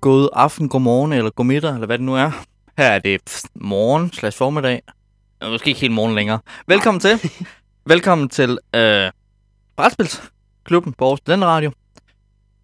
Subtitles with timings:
[0.00, 2.30] god aften, god morgen eller god middag, eller hvad det nu er.
[2.78, 4.82] Her er det pff, morgen slash formiddag.
[5.42, 6.38] Måske ikke helt morgen længere.
[6.66, 7.30] Velkommen til.
[7.86, 9.10] Velkommen til øh,
[9.76, 11.72] Brætspilsklubben på Aarhus Radio.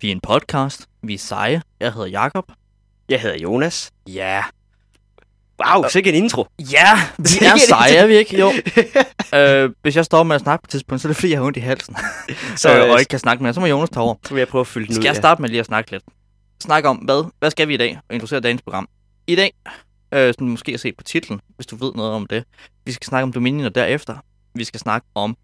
[0.00, 0.86] Vi er en podcast.
[1.02, 1.62] Vi er seje.
[1.80, 2.44] Jeg hedder Jakob.
[3.08, 3.92] Jeg hedder Jonas.
[4.08, 4.42] Ja.
[5.64, 6.46] Wow, sikke en intro.
[6.58, 8.38] Ja, vi er seje, er vi ikke?
[8.40, 8.52] Jo.
[9.38, 11.38] øh, hvis jeg står med at snakke på et tidspunkt, så er det fordi, jeg
[11.38, 11.96] har ondt i halsen.
[12.56, 13.54] Så, øh, og øh, ikke kan snakke mere.
[13.54, 14.14] Så må Jonas tage over.
[14.24, 14.96] så vil jeg prøve at fylde den ud.
[14.96, 16.04] Skal jeg starte med lige at snakke lidt?
[16.62, 18.00] Snakke om, hvad, hvad skal vi i dag?
[18.08, 18.88] Og introducere dagens program.
[19.26, 19.52] I dag,
[20.12, 22.44] øh, som du måske har set på titlen, hvis du ved noget om det,
[22.84, 24.16] vi skal snakke om Dominion, og derefter,
[24.54, 25.36] vi skal snakke om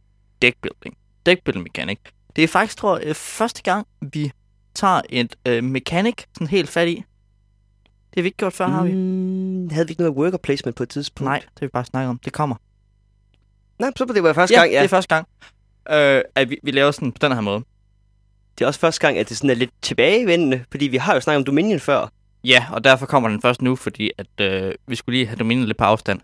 [0.43, 0.97] deckbuilding.
[1.27, 1.99] Deckbuilding mechanic.
[2.37, 4.33] Det er faktisk, tror jeg, første gang, vi
[4.75, 6.95] tager et øh, mechanic sådan helt fat i.
[6.95, 8.93] Det har vi ikke gjort før, har vi?
[8.93, 11.25] Mm, havde vi ikke noget worker placement på et tidspunkt?
[11.25, 12.19] Nej, det vil vi bare snakke om.
[12.25, 12.57] Det kommer.
[13.79, 14.79] Nej, så det var første ja, gang, ja.
[14.79, 15.29] det er første gang,
[15.91, 17.65] øh, at vi, vi laver sådan på den her måde.
[18.59, 21.21] Det er også første gang, at det sådan er lidt tilbagevendende, fordi vi har jo
[21.21, 22.09] snakket om Dominion før.
[22.45, 25.67] Ja, og derfor kommer den først nu, fordi at øh, vi skulle lige have Dominion
[25.67, 26.21] lidt på afstand.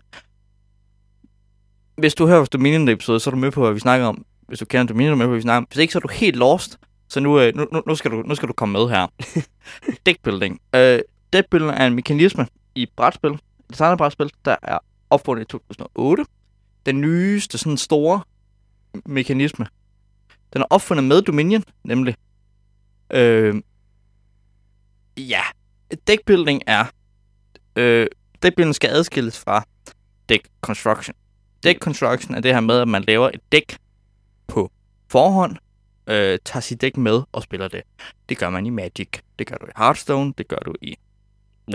[1.97, 4.25] Hvis du hører vores Dominion-episode, så er du med på, hvad vi snakker om.
[4.47, 5.67] Hvis du kender Dominion, er du med på, hvad vi snakker om.
[5.69, 6.79] Hvis ikke, så er du helt lost.
[7.09, 9.07] Så nu, øh, nu, nu, skal, du, nu skal du komme med her.
[10.05, 10.59] Deckbuilding.
[10.75, 10.99] Øh,
[11.33, 14.77] deckbuilding er en mekanisme i brætspil, designerbrætspil, der er
[15.09, 16.25] opfundet i 2008.
[16.85, 18.21] Den nyeste, sådan store
[19.05, 19.65] mekanisme.
[20.53, 22.15] Den er opfundet med Dominion, nemlig.
[23.11, 23.55] Øh,
[25.17, 25.41] ja,
[26.07, 26.85] deckbuilding er...
[27.75, 28.07] Øh,
[28.43, 29.63] deckbuilding skal adskilles fra
[30.29, 31.15] deck construction.
[31.63, 33.77] Deck construction er det her med, at man laver et dæk
[34.47, 34.71] på
[35.07, 35.57] forhånd,
[36.07, 37.81] øh, tager sit dæk med og spiller det.
[38.29, 39.09] Det gør man i Magic,
[39.39, 40.95] det gør du i Hearthstone, det gør du i...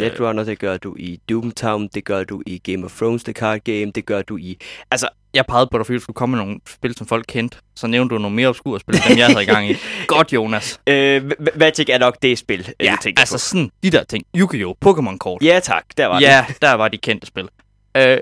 [0.00, 3.60] Netrunner, det gør du i Doomtown, det gør du i Game of Thrones, The Card
[3.64, 4.58] Game, det gør du i...
[4.90, 7.56] Altså, Jeg pegede på dig, fordi du skulle komme med nogle spil, som folk kendte.
[7.76, 9.74] Så nævnte du nogle mere obskure spil, end jeg havde i gang i.
[10.06, 10.80] Godt, Jonas.
[10.86, 14.04] øh, Ma- Magic er nok det spil, øh, Ja, jeg tænker altså sådan, de der
[14.04, 14.24] ting.
[14.36, 14.74] Yu-Gi-Oh!
[14.84, 15.40] Pokémon-kort.
[15.40, 15.44] på.
[15.44, 17.48] Ja tak, der var Ja, der var de kendte spil.
[17.96, 18.18] Øh,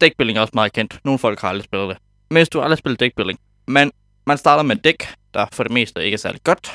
[0.00, 0.98] deckbuilding er også meget kendt.
[1.04, 1.96] Nogle folk har aldrig spillet det.
[2.30, 3.90] Men hvis du aldrig spillet deckbuilding, man,
[4.26, 6.72] man starter med et dæk, der for det meste ikke er særlig godt.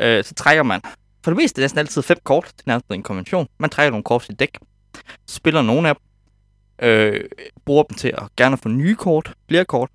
[0.00, 0.80] Øh, så trækker man
[1.24, 2.44] for det meste næsten altid fem kort.
[2.44, 3.48] Det er nærmest en konvention.
[3.58, 4.58] Man trækker nogle kort til dæk.
[5.26, 6.02] Spiller nogle af dem.
[6.88, 7.24] Øh,
[7.64, 9.34] bruger dem til at gerne få nye kort.
[9.48, 9.90] Flere kort.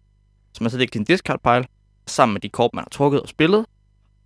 [0.54, 1.66] Så man så lægger en discard pile.
[2.08, 3.66] Sammen med de kort, man har trukket og spillet.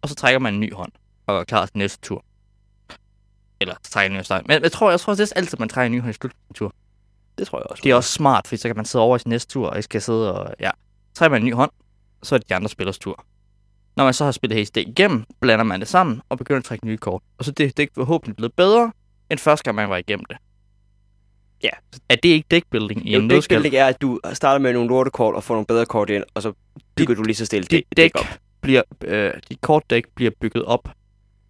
[0.01, 0.91] Og så trækker man en ny hånd.
[1.27, 2.25] Og er klar til næste tur.
[3.59, 4.47] Eller trækker en ny start.
[4.47, 6.47] Men jeg tror, jeg tror, det er altid, man trækker en ny hånd i slutningen
[6.49, 6.73] af tur.
[7.37, 7.81] Det tror jeg også.
[7.83, 9.77] Det er også smart, for så kan man sidde over i sin næste tur, og
[9.77, 10.55] ikke skal sidde og...
[10.59, 10.71] Ja,
[11.13, 11.71] trækker man en ny hånd,
[12.23, 13.25] så er det de andre spillers tur.
[13.95, 16.65] Når man så har spillet hele det igennem, blander man det sammen og begynder at
[16.65, 17.21] trække nye kort.
[17.37, 18.91] Og så er det, det er forhåbentlig blevet bedre,
[19.29, 20.37] end første gang man var igennem det.
[21.63, 21.69] Ja.
[22.09, 23.57] Er det ikke deckbuilding i en nødskal?
[23.57, 26.41] deckbuilding er, at du starter med nogle lortekort og får nogle bedre kort ind, og
[26.41, 26.53] så
[26.95, 28.25] bygger du lige så stille Dit det dæk op.
[28.61, 30.89] bliver, øh, dit kortdæk bliver bygget op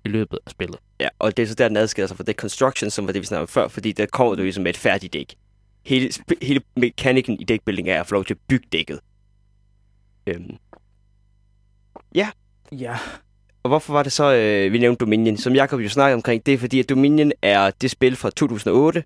[0.06, 0.78] i løbet af spillet.
[1.00, 3.22] Ja, og det er så der, den adskiller sig fra deck construction, som var det,
[3.22, 5.36] vi snakkede om før, fordi der kommer du ligesom med et færdigt dæk.
[5.86, 6.10] Hele,
[6.42, 9.00] hele mekanikken i deckbuilding er at få lov til at bygge dækket.
[10.28, 10.58] Øhm.
[12.16, 12.98] Ja.
[13.64, 15.38] Og hvorfor var det så, øh, vi nævnte Dominion?
[15.38, 19.04] Som Jacob jo snakkede omkring, det er fordi, at Dominion er det spil fra 2008,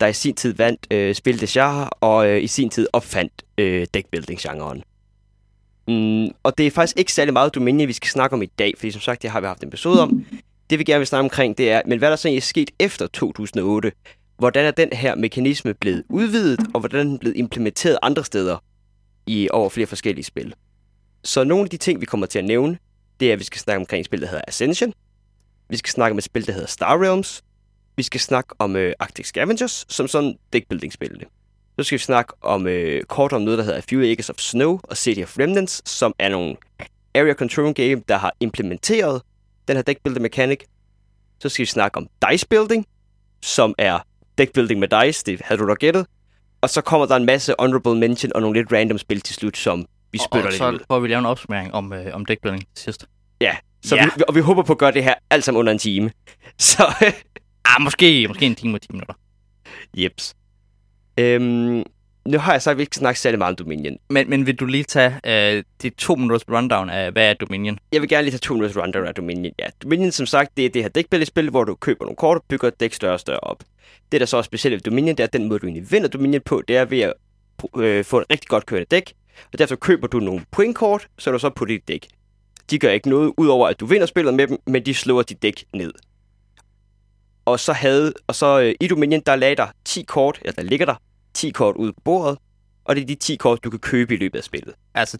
[0.00, 3.32] der i sin tid vandt øh, Spil de Genre, og øh, i sin tid opfandt
[3.58, 4.82] øh, deckbuilding-genren.
[5.88, 8.74] Mm, og det er faktisk ikke særlig meget Dominion, vi skal snakke om i dag,
[8.76, 10.24] fordi som sagt, det har vi haft en episode om.
[10.70, 12.70] Det vi gerne vil snakke omkring, det er, men hvad der så egentlig er sket
[12.78, 13.92] efter 2008?
[14.38, 18.64] Hvordan er den her mekanisme blevet udvidet, og hvordan er den blevet implementeret andre steder
[19.26, 20.54] i over flere forskellige spil?
[21.24, 22.78] Så nogle af de ting, vi kommer til at nævne,
[23.20, 24.92] det er, at vi skal snakke omkring et spil, der hedder Ascension.
[25.68, 27.42] Vi skal snakke om et spil, der hedder Star Realms.
[27.96, 31.24] Vi skal snakke om øh, Arctic Scavengers, som sådan deckbuilding-spillene.
[31.78, 34.36] Så skal vi snakke om øh, kort om noget, der hedder A Few Acres of
[34.36, 36.56] Snow og City of Remnants, som er nogle
[37.14, 39.22] area control game, der har implementeret
[39.68, 40.60] den her deckbuilding mechanic.
[41.40, 42.86] Så skal vi snakke om dice building,
[43.42, 43.98] som er
[44.38, 46.06] deckbuilding med dice, det havde du nok gættet.
[46.60, 49.56] Og så kommer der en masse honorable mention og nogle lidt random spil til slut,
[49.56, 50.78] som vi Og, spytter og lidt så ud.
[50.88, 53.06] prøver vi lave en opsummering om, øh, om deckbuilding til sidst.
[53.40, 54.04] Ja, så Ja.
[54.16, 56.10] Vi, og vi håber på at gøre det her alt sammen under en time.
[56.58, 56.94] Så,
[57.64, 59.14] Ah, måske, måske en time og 10 minutter.
[59.96, 60.34] jeps.
[61.18, 61.82] Øhm,
[62.28, 63.96] nu har jeg sagt, at vi ikke skal snakke særlig meget om Dominion.
[64.10, 67.78] Men, men vil du lige tage øh, det to minutters rundown af, hvad er Dominion?
[67.92, 69.54] Jeg vil gerne lige tage to minutters rundown af Dominion.
[69.58, 72.44] Ja, Dominion, som sagt, det er det her dækbillespil, hvor du køber nogle kort og
[72.48, 73.64] bygger et dæk større og større op.
[74.12, 76.08] Det, der så er specielt ved Dominion, det er, at den måde, du egentlig vinder
[76.08, 77.12] Dominion på, det er ved at
[77.76, 79.12] øh, få et rigtig godt kørende dæk.
[79.52, 82.06] Og derfor køber du nogle pointkort, så du så på dit dæk.
[82.70, 85.42] De gør ikke noget, udover at du vinder spillet med dem, men de slår dit
[85.42, 85.92] dæk ned.
[87.44, 90.62] Og så havde, og så øh, i Dominion, der lagde der 10 kort, eller der
[90.62, 90.94] ligger der
[91.34, 92.38] 10 kort ude på bordet,
[92.84, 94.74] og det er de 10 kort, du kan købe i løbet af spillet.
[94.94, 95.18] Altså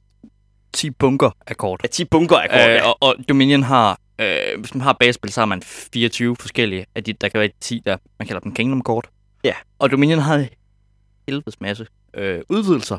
[0.73, 1.81] 10 bunker af kort.
[1.83, 4.93] Ja, 10 bunker af kort, Øh, øh, og, og Dominion har Øh, hvis man har
[4.93, 7.97] basespil, så har man 24 forskellige af de, der kan være 10 der.
[8.19, 9.09] Man kalder dem Kingdom-kort.
[9.45, 9.55] Ja.
[9.79, 10.47] Og Dominion har
[11.29, 12.99] helvedes masse øh, udvidelser,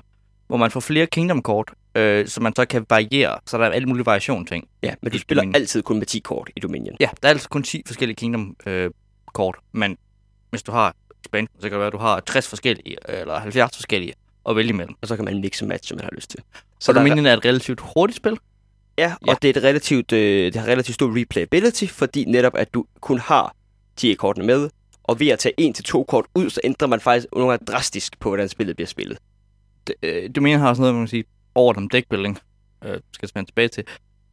[0.50, 3.88] hvor man får flere Kingdom-kort, øh, så man så kan variere, så der er alle
[3.88, 4.68] mulige variation ting.
[4.84, 5.56] Ja, men du spiller Dominion.
[5.62, 6.96] altid kun med 10 kort i Dominion.
[7.00, 9.98] Ja, der er altså kun 10 forskellige Kingdom-kort, men
[10.50, 13.76] hvis du har expansion, så kan det være, at du har 60 forskellige, eller 70
[13.76, 14.14] forskellige
[14.50, 14.96] at vælge imellem.
[15.02, 16.40] Og så kan man mixe match, som man har lyst til.
[16.80, 18.38] Så er- Dominion er et relativt hurtigt spil.
[18.98, 19.34] Ja, og Ja.
[19.42, 23.20] det er et relativt, øh, det har relativt stor replayability, fordi netop at du kun
[23.20, 23.56] har
[23.96, 24.70] 10 kortene med,
[25.04, 27.66] og ved at tage en til to kort ud, så ændrer man faktisk nogle gange
[27.66, 29.18] drastisk på, hvordan spillet bliver spillet.
[29.90, 31.24] D- øh, Dominion har sådan noget, man kan sige,
[31.56, 32.40] over dem deckbuilding,
[32.86, 33.84] øh, skal jeg tilbage til.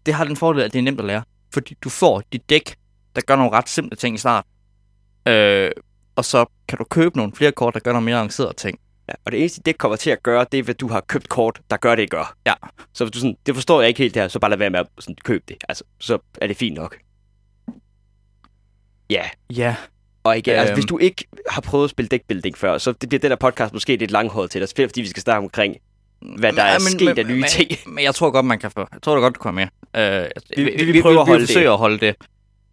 [0.07, 1.23] Det har den fordel, at det er nemt at lære,
[1.55, 2.77] fordi du får dit dæk,
[3.17, 4.45] der gør nogle ret simple ting i start.
[5.29, 5.71] Øh,
[6.17, 8.79] og så kan du købe nogle flere kort, der gør nogle mere avancerede ting.
[9.09, 11.29] Ja, og det eneste, det kommer til at gøre, det er, at du har købt
[11.29, 12.37] kort, der gør det, det gør.
[12.47, 12.55] Ja.
[12.93, 14.71] Så hvis du sådan, det forstår jeg ikke helt det her, så bare lad være
[14.71, 15.57] med at sådan, købe det.
[15.69, 16.97] Altså, så er det fint nok.
[19.11, 19.77] Ja, Ja,
[20.27, 20.61] og igen, øhm.
[20.61, 20.77] altså, Øhm.
[20.77, 23.73] hvis du ikke har prøvet at spille deckbuilding før, så det bliver den her podcast
[23.73, 25.77] måske lidt langhåret til dig, specielt fordi vi skal snakke omkring,
[26.39, 27.71] hvad der er sket af nye men, ting.
[27.87, 28.81] Men jeg tror godt, man kan få.
[28.93, 30.03] Jeg tror da godt, du kommer med.
[30.23, 30.27] Øh,
[30.57, 31.49] Vi- vi- vi prøver at holde vi det.
[31.49, 32.15] forsøger at holde det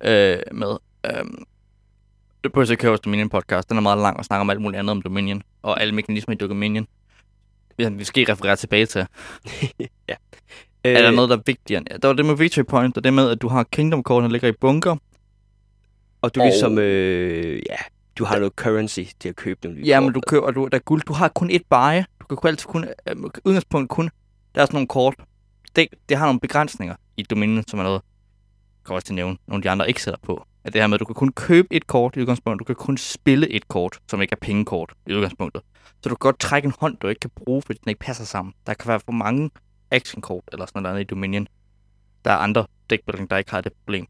[0.04, 0.78] øh, med.
[1.06, 1.24] Øh,
[2.44, 3.70] det ikke høre vores Dominion podcast.
[3.70, 5.42] Den er meget lang og snakker om alt muligt andet om Dominion.
[5.64, 6.88] Og alle mekanismer i Dominion.
[7.78, 9.06] Vi vi skal referere tilbage til.
[10.86, 11.84] Øh, Er der noget, der er vigtigere?
[12.02, 14.48] Der var det med Victory Point, og det med, at du har Kingdom-kortene, der ligger
[14.48, 14.96] i bunker.
[16.24, 17.76] Og du Og- ligesom, øh, ja,
[18.18, 20.82] du har noget currency til at købe nye Ja, men du køber, du, der er
[20.82, 21.02] guld.
[21.02, 21.98] Du har kun et buy.
[22.20, 23.16] Du kan kun altid kun, øh,
[23.46, 24.10] udgangspunkt kun,
[24.56, 25.16] der er sådan nogle kort.
[25.76, 28.02] Det, det har nogle begrænsninger i Dominion, som er noget,
[28.80, 30.46] jeg kan også til at nævne, nogle af de andre ikke sætter på.
[30.64, 32.86] At det her med, at du kan kun købe et kort i udgangspunktet, du kan
[32.86, 35.62] kun spille et kort, som ikke er pengekort i udgangspunktet.
[36.04, 38.26] Så du kan godt trække en hånd, du ikke kan bruge, fordi den ikke passer
[38.26, 38.54] sammen.
[38.68, 39.50] Der kan være for mange
[39.92, 41.48] actionkort eller sådan noget andet i Dominion.
[42.26, 44.08] Der er andre deckbuilding, der ikke har det problem,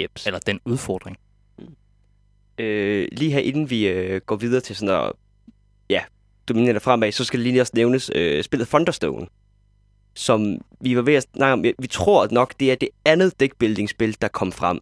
[0.00, 0.26] Jeps.
[0.26, 1.16] eller den udfordring.
[2.58, 5.12] Øh, lige her inden vi øh, går videre til sådan at,
[5.90, 6.02] ja,
[6.48, 9.26] dominere fremad, så skal det lige også nævnes øh, spillet Thunderstone,
[10.14, 11.64] som vi var ved at snakke om.
[11.78, 14.80] Vi tror nok, det er det andet deckbuilding-spil, der kom frem.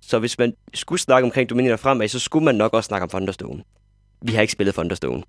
[0.00, 3.08] Så hvis man skulle snakke omkring dominere fremad, så skulle man nok også snakke om
[3.08, 3.64] Thunderstone.
[4.22, 5.22] Vi har ikke spillet Thunderstone.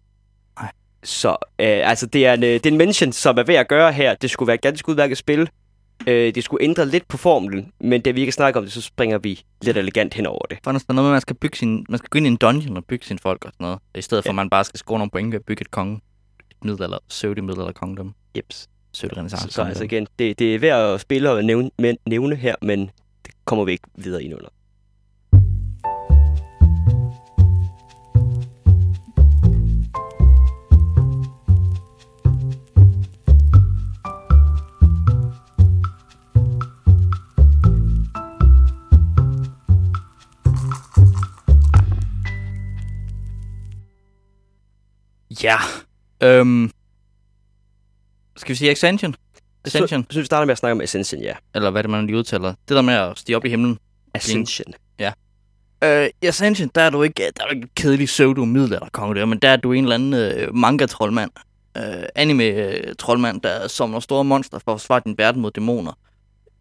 [0.59, 0.71] Nej.
[1.03, 3.67] Så øh, altså, det er, en, øh, det er en mention, som er ved at
[3.67, 4.15] gøre her.
[4.15, 5.49] Det skulle være et ganske udmærket spil.
[6.07, 8.81] Øh, det skulle ændre lidt på formlen, men da vi ikke snakker om det, så
[8.81, 10.57] springer vi lidt elegant hen over det.
[10.63, 12.29] For der er noget med, at man skal, bygge sin, man skal gå ind i
[12.29, 13.79] en dungeon og bygge sine folk og sådan noget.
[13.95, 14.31] I stedet for, Ja.
[14.31, 15.99] at man bare skal score nogle point ved at bygge et konge.
[16.51, 18.15] Et middelalder, søvde middelalder kongedom.
[18.37, 18.67] Jeps.
[18.93, 21.97] Søvde renaissance Så, så altså igen, det, det er værd at spille og nævne, men,
[22.07, 22.79] nævne her, men
[23.25, 24.49] det kommer vi ikke videre ind under.
[45.45, 45.57] Ja.
[46.23, 46.71] Øhm,
[48.37, 49.15] skal vi sige Ascension?
[49.65, 50.03] Ascension?
[50.03, 51.33] Så, så vi starter med at snakke om Ascension, ja.
[51.55, 52.49] Eller hvad er det, man lige udtaler?
[52.49, 53.79] Det der med at stige op i himlen.
[54.13, 54.73] Ascension.
[55.83, 59.25] Øh, i Ascension, der er du ikke, der er du ikke kedelig pseudo middelalder konge
[59.25, 61.31] men der er du en eller anden øh, manga-troldmand.
[61.77, 65.93] Øh, anime-troldmand, der som store monster for at forsvare din verden mod dæmoner.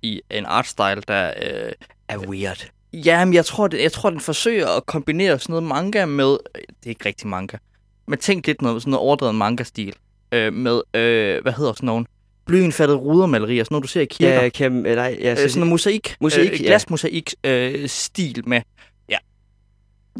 [0.02, 1.72] I en artstyle, der øh,
[2.08, 2.66] Er weird.
[2.92, 6.38] Ja, men jeg tror, det, jeg tror, den forsøger at kombinere sådan noget manga med...
[6.54, 7.56] Det er ikke rigtig manga.
[8.06, 9.94] Men tænk lidt noget, sådan noget overdrevet manga-stil.
[10.32, 12.06] Øh, med, øh, hvad hedder sådan nogen?
[12.46, 14.42] Blyindfattede rudermalerier, sådan noget, du ser i kirker.
[14.42, 16.16] Ja, kan, øh, nej, ja, øh, så, sådan en mosaik.
[16.20, 16.66] Mosaik, øh, ja.
[16.66, 18.60] glasmosaik øh, stil med...
[19.08, 19.16] Ja,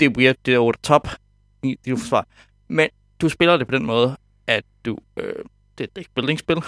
[0.00, 1.08] det er weird, det er over top.
[1.62, 2.26] det du forsvar.
[2.68, 2.88] Men
[3.20, 4.98] du spiller det på den måde, at du...
[5.16, 5.34] Øh,
[5.78, 6.56] det er et deckbuilding-spil.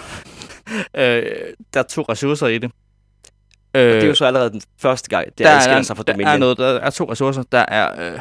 [0.95, 2.71] øh, der er to ressourcer i det.
[3.75, 5.97] og Øh, det er jo så allerede den første gang, det der adskiller er, sig
[5.97, 6.35] fra der Dominion.
[6.35, 7.43] er, noget, der er to ressourcer.
[7.43, 8.21] Der er øh,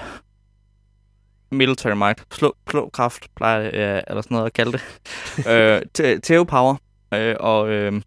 [1.56, 4.82] military might, slå, slå kraft, plejer øh, eller sådan noget at kalde det.
[5.52, 6.76] øh, te- Teo power,
[7.14, 8.02] øh, og, øh,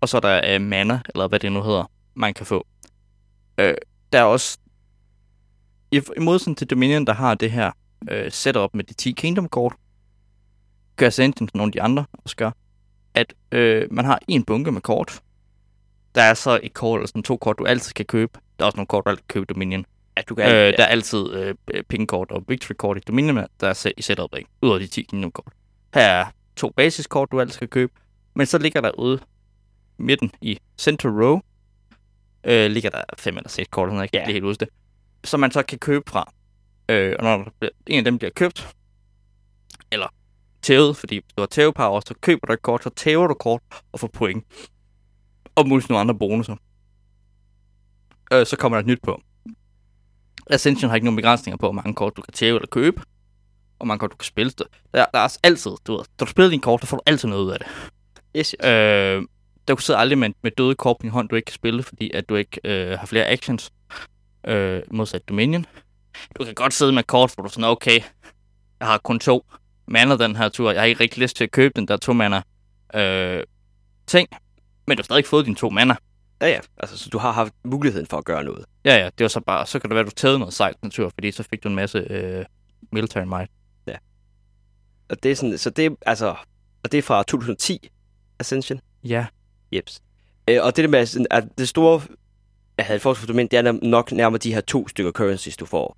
[0.00, 2.66] og så er der øh, mana, eller hvad det nu hedder, man kan få.
[3.58, 3.74] Øh,
[4.12, 4.58] der er også,
[5.90, 7.70] i, i modsætning til Dominion, der har det her
[8.10, 9.74] øh, setup med de 10 Kingdom-kort,
[10.96, 12.50] gør Ascension, som nogle af de andre også gør,
[13.14, 15.20] at øh, man har en bunke med kort,
[16.14, 18.38] der er så et kort, eller sådan to kort, du altid kan købe.
[18.58, 19.84] Der er også nogle kort, du altid kan købe Dominion.
[20.18, 20.70] At du kan, Øh, ja.
[20.70, 21.54] der er altid øh,
[21.88, 24.50] pingkort og victory-kort i Dominion, der er i setup, ikke?
[24.62, 25.52] Ud af de 10 kingdom-kort.
[25.94, 27.92] Her er to basiskort, du altid skal købe.
[28.34, 29.20] Men så ligger der ude
[29.98, 31.40] midten i center row,
[32.44, 34.32] øh, ligger der fem eller seks kort, jeg kan Ja.
[34.32, 34.68] helt huske det,
[35.24, 36.32] som man så kan købe fra.
[36.88, 37.52] Øh, og når
[37.86, 38.68] en af dem bliver købt,
[39.92, 40.06] eller
[40.62, 44.00] tævet, fordi du har tævepower, så køber du et kort, så tæver du kort og
[44.00, 44.44] får point.
[45.54, 46.56] Og muligvis nogle andre bonusser.
[48.32, 49.20] øh, så kommer der et nyt på.
[50.50, 53.02] Ascension har ikke nogen begrænsninger på, hvor mange kort du kan tæve eller købe,
[53.78, 54.52] og mange kort du kan spille.
[54.94, 57.28] Der, der er altid, du ved, når du spiller dine kort, så får du altid
[57.28, 57.68] noget ud af det.
[58.36, 58.66] Yes, yes.
[58.70, 59.22] Øh,
[59.68, 61.82] der du sidder aldrig med, med døde kort på din hånd, du ikke kan spille,
[61.82, 63.70] fordi at du ikke øh, har flere actions,
[64.46, 65.66] øh, modsat Dominion.
[66.38, 68.00] Du kan godt sidde med kort, hvor du sådan, okay,
[68.80, 69.46] jeg har kun to
[69.86, 72.12] mana den her tur, jeg har ikke rigtig lyst til at købe den der to
[72.12, 72.42] mana
[72.94, 73.44] øh,
[74.06, 74.28] ting,
[74.86, 75.96] men du har stadig fået dine to mana.
[76.40, 76.60] Ja, ja.
[76.76, 78.64] Altså, så du har haft muligheden for at gøre noget.
[78.84, 80.82] Ja, ja, det var så bare, så kan det være, at du taget noget sejt
[80.82, 82.44] natur, fordi så fik du en masse øh,
[82.92, 83.50] military might.
[85.08, 86.36] Og det er sådan, så det altså,
[86.82, 87.90] og det er fra 2010,
[88.38, 88.80] Ascension.
[89.04, 89.26] Ja.
[89.72, 90.02] Jeps.
[90.48, 92.02] Øh, og det der med, sådan, at det store,
[92.78, 95.96] jeg havde et det er nok nærmere de her to stykker currencies, du får.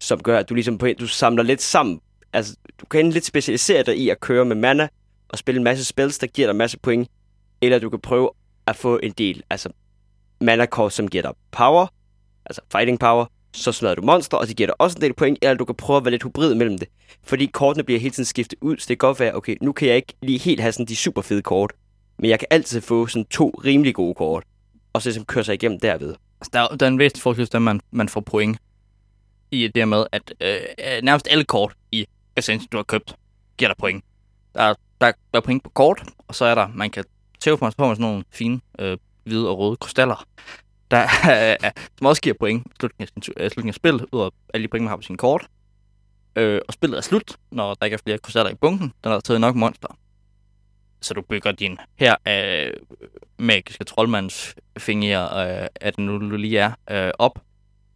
[0.00, 2.00] Som gør, at du ligesom på en, du samler lidt sammen.
[2.32, 4.88] Altså, du kan lidt specialisere dig i at køre med mana,
[5.28, 7.08] og spille en masse spells, der giver dig en masse point.
[7.60, 8.30] Eller du kan prøve
[8.70, 9.68] at få en del, altså
[10.40, 11.86] mana core, som giver dig power,
[12.46, 15.38] altså fighting power, så smadrer du monster, og det giver dig også en del point,
[15.42, 16.88] eller du kan prøve at være lidt hybrid mellem det.
[17.22, 19.88] Fordi kortene bliver hele tiden skiftet ud, så det kan godt være, okay, nu kan
[19.88, 21.72] jeg ikke lige helt have sådan de super fede kort,
[22.18, 24.44] men jeg kan altid få sådan to rimelig gode kort,
[24.92, 26.14] og så ligesom køre sig igennem derved.
[26.40, 28.58] Altså, der, der er en væsentlig forskel, at man, man får point
[29.50, 33.14] i det med, at øh, øh nærmest alle kort i Essence, du har købt,
[33.56, 34.04] giver dig point.
[34.54, 37.04] Der der er point på kort, og så er der, man kan
[37.40, 40.24] tæve på, så får man sådan nogle fine øh, hvide og røde krystaller,
[40.90, 41.02] der,
[41.64, 44.28] øh, som også giver point i slutningen af, sin, øh, slutningen af spillet, ud af
[44.54, 45.46] alle de point, man har på sin kort.
[46.36, 49.20] Øh, og spillet er slut, når der ikke er flere krystaller i bunken, der er
[49.20, 49.98] taget nok monster.
[51.00, 52.72] Så du bygger din her af
[53.38, 57.38] magiske troldmands fingre, øh, at nu du lige er, øh, op,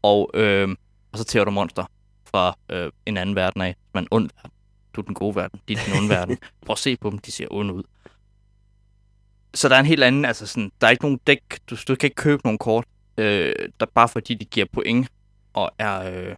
[0.02, 0.68] og, øh,
[1.12, 1.84] og så tæver du monster
[2.24, 4.50] fra øh, en anden verden af, en ond verden.
[4.94, 6.38] Du er den gode verden, de er den onde verden.
[6.66, 7.82] Prøv at se på dem, de ser onde ud.
[9.54, 11.94] Så der er en helt anden, altså sådan, der er ikke nogen dæk, du, du
[11.94, 12.84] kan ikke købe nogen kort,
[13.18, 15.08] øh, der bare fordi de giver point,
[15.52, 16.34] og er, øh,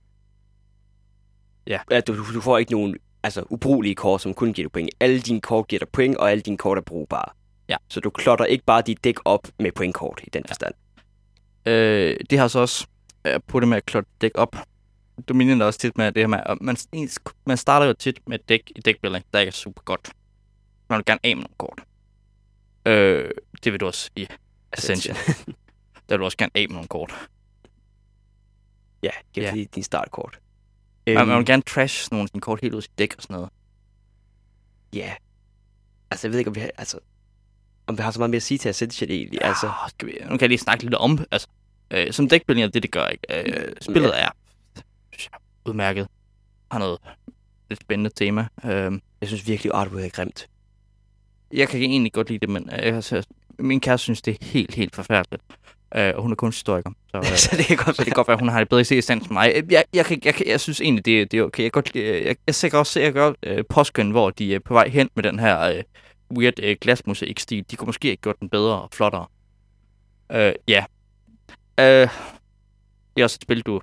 [1.67, 4.91] Ja, du, du får ikke nogen altså, ubrugelige kort, som kun giver dig point.
[5.01, 7.33] Alle dine kort giver dig point, og alle dine kort er brugbare.
[7.69, 7.77] Ja.
[7.89, 10.51] Så du klotter ikke bare dit dæk op med pointkort i den Ja.
[10.51, 10.75] forstand.
[11.67, 12.87] Øh, det har så også
[13.25, 14.57] øh, på det med at klotte dæk op.
[15.29, 18.21] Dominion er også tit med det her med, at man, ens- man starter jo tit
[18.29, 20.11] med et dæk i dækbuilding, der ikke er super godt.
[20.91, 21.83] Man vil gerne af med nogle kort.
[22.87, 23.31] Øh,
[23.65, 24.29] det vil du også i
[24.73, 25.17] Ascension.
[26.09, 27.29] der vil du også gerne af med nogle kort.
[29.03, 29.65] ja, det er Ja.
[29.75, 30.39] din startkort.
[31.07, 33.23] Øhm, man vil gerne trash nogle af sine kort helt ud af sit dæk og
[33.23, 33.51] sådan noget.
[34.93, 35.15] Ja.
[36.11, 36.99] Altså, jeg ved ikke, om vi har, altså,
[37.87, 39.45] om vi har så meget mere at sige til Ascension egentlig.
[39.45, 41.49] Altså, Ah, skal vi, nu kan jeg lige snakke lidt om, altså,
[41.91, 43.27] øh, som dækbuilding er det, det gør ikke.
[43.53, 44.29] Øh, spillet er
[45.13, 46.09] synes jeg, udmærket.
[46.71, 46.99] Har noget
[47.69, 48.49] lidt spændende tema.
[48.65, 50.49] Øh, jeg synes virkelig, artwork er grimt.
[51.53, 53.27] Jeg kan egentlig godt lide det, men øh, jeg, altså,
[53.59, 55.43] min kæreste synes, det er helt, helt forfærdeligt.
[55.95, 58.29] Øh, og hun er kunsthistoriker, så, øh, så det kan godt så det kan godt
[58.29, 59.63] være, at hun har det bedre i C-stand end mig.
[59.71, 61.63] Jeg, jeg, kan, jeg, jeg synes egentlig, det, det er okay.
[61.63, 64.89] Jeg, godt, jeg, jeg ser også jeg gør øh, påskøn, hvor de er på vej
[64.89, 65.83] hen med den her øh,
[66.37, 67.65] weird øh, glasmusik-stil.
[67.71, 69.27] De kunne måske have gjort den bedre og flottere.
[70.33, 70.85] Øh, ja.
[71.81, 72.09] Øh,
[73.17, 73.81] det er også et spil, du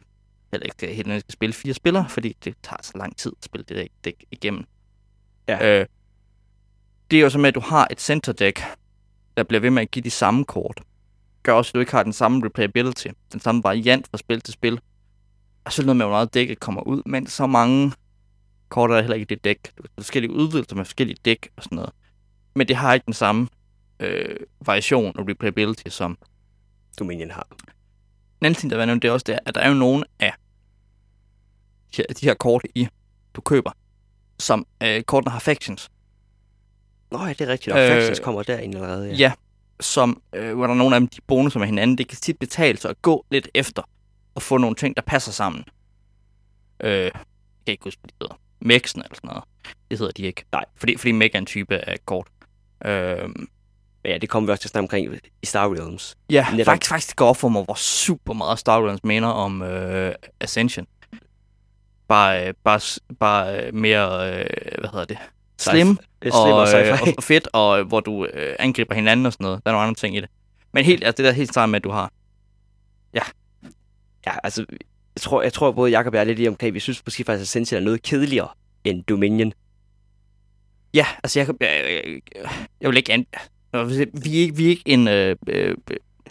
[0.51, 3.46] heller ikke helt nødvendigvis skal spille fire spillere, fordi det tager så lang tid at
[3.46, 4.63] spille det dæk igennem.
[5.48, 5.79] Ja.
[5.79, 5.86] Øh,
[7.13, 8.63] det er jo så med, at du har et center deck,
[9.38, 10.82] der bliver ved med at give de samme kort.
[11.43, 14.53] Gør også, at du ikke har den samme replayability, den samme variant fra spil til
[14.53, 14.79] spil.
[15.65, 17.93] Og så noget med, hvor meget dækket kommer ud, men så mange
[18.70, 19.72] kort er der heller ikke i det dæk.
[19.77, 21.91] Du har forskellige udvidelser med forskellige dæk og sådan noget.
[22.55, 23.48] Men det har ikke den samme
[24.00, 26.17] øh, variation og replayability, som
[27.00, 27.48] Dominion har.
[28.41, 30.03] en anden ting, der er nævnt, det er også det, at der er jo nogle
[30.20, 30.34] af
[31.96, 32.88] de her, de her kort, i
[33.34, 33.72] du køber,
[34.39, 35.89] som øh, kortene har factions.
[37.13, 37.75] Nå ja, det er rigtigt.
[37.75, 39.10] Og Øh, Factions kommer derinde allerede.
[39.10, 39.32] Ja, ja
[39.79, 41.98] som, øh, hvor der er nogle af dem, de bonusser med hinanden.
[41.98, 43.82] Det kan tit betale sig at gå lidt efter
[44.36, 45.63] og få nogle ting, der passer sammen.
[46.79, 47.12] Øh, jeg
[47.65, 48.36] kan ikke huske, hvad de hedder.
[48.62, 49.43] Mexen eller sådan noget.
[49.91, 50.43] Det hedder de ikke.
[50.51, 50.65] Nej.
[50.75, 52.27] Fordi, fordi Meg er en type af kort.
[52.86, 53.29] Øh,
[54.05, 56.17] ja, det kommer vi også til at snakke omkring i Star Realms.
[56.29, 56.65] ja, Netop.
[56.65, 60.15] faktisk, faktisk det går op for mig, hvor super meget Star Wars mener om øh,
[60.39, 60.88] Ascension.
[62.08, 62.79] Bare, øh, bare,
[63.20, 64.46] bare øh, mere, øh,
[64.79, 65.17] hvad hedder det?
[65.72, 66.67] Slim, slim og, og,
[67.17, 69.62] og fedt, og øh, hvor du øh, angriber hinanden og sådan noget.
[69.65, 70.29] Der er nogle andre ting i det.
[70.74, 72.12] Men helt, altså det der helt sammen med, at du har.
[74.25, 74.65] Ja, altså,
[75.15, 77.24] jeg tror, jeg tror både Jacob og jeg er lidt i omkring, vi synes måske
[77.24, 78.50] faktisk, at Ascension er noget kedeligere
[78.84, 79.53] end Dominion.
[80.93, 82.22] Ja, altså jeg, jeg, jeg,
[82.82, 83.25] jeg vil ikke an...
[83.74, 85.75] Nå, Vi er ikke, vi er ikke en, øh, øh,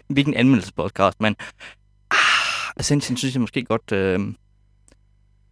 [0.08, 1.36] vi er ikke en anmeldelsespodcast, men
[2.10, 3.92] ah, Ascension synes jeg måske godt...
[3.92, 4.20] Øh,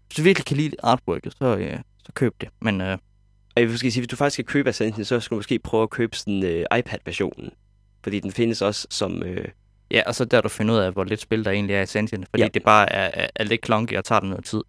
[0.07, 2.49] hvis du virkelig kan lide artworket, så, øh, så køb det.
[2.61, 2.99] Men øh,
[3.57, 5.59] Og jeg vil måske sige, hvis du faktisk skal købe Ascension, så skal du måske
[5.59, 7.51] prøve at købe sådan øh, iPad-versionen.
[8.03, 9.49] Fordi den findes også som, øh,
[9.91, 11.83] Ja, og så der du finder ud af, hvor lidt spil der egentlig er i
[11.83, 12.49] Ascension, fordi Ja.
[12.55, 14.61] det bare er, er, er lidt klonky og tager det noget tid.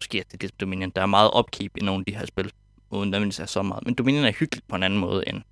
[0.00, 0.92] Måske er det det Dominion.
[0.96, 2.50] Der er meget upkeep i nogle af de her spil,
[2.90, 3.86] uden nødvendigvis er så meget.
[3.86, 5.42] Men Dominion er hyggeligt på en anden måde end...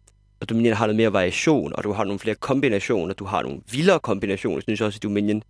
[0.40, 3.14] Og Dominion har noget mere variation, og du har nogle flere kombinationer.
[3.14, 5.42] Du har nogle vildere kombinationer, synes jeg også i Dominion.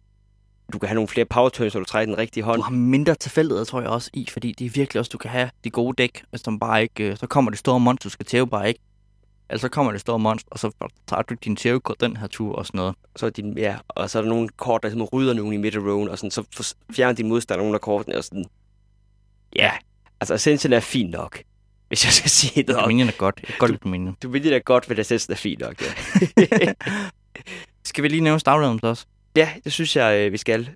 [0.70, 2.56] Du kan have nogle flere power turns, når du trækker den rigtige hånd.
[2.56, 5.30] Du har mindre tilfældigheder, tror jeg også, i, fordi det er virkelig også, du kan
[5.30, 7.04] have de gode dæk, hvis de bare ikke...
[7.04, 8.80] øh, Så kommer det store monster, du skal tæve bare ikke.
[9.50, 10.70] Eller så kommer det store monster, og så
[11.06, 12.94] tager du din tævekort den her tur og sådan noget.
[13.16, 15.56] Så er din, ja, og så er der nogle kort, der ligesom rydder nogen i
[15.56, 18.44] midt rowen, og sådan, så fjerner din modstander nogle af kortene, og sådan.
[19.56, 19.70] Ja,
[20.20, 21.42] altså Ascension er fint nok,
[21.88, 22.76] hvis jeg skal sige det.
[22.76, 23.34] Dominion er godt.
[23.42, 24.16] Jeg kan godt lide Dominion.
[24.22, 26.72] Det da godt, ved Ascension er fint nok, ja.
[27.84, 29.06] Skal vi lige nævne Star Realms også?
[29.37, 30.68] Ja, det synes jeg, øh, vi skal.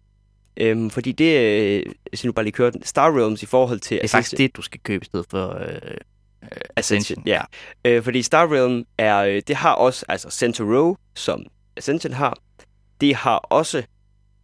[0.57, 3.97] Øhm, fordi det, øh, hvis nu bare lige kører den, Star Realms i forhold til
[3.97, 5.91] Det er faktisk det, du skal købe i stedet for øh,
[6.43, 7.23] øh, Ascension.
[7.27, 7.41] Ja,
[7.85, 11.47] øh, fordi Star Realm er, øh, det har også, altså Center Row, som
[11.77, 12.39] Ascension har,
[13.01, 13.83] det har også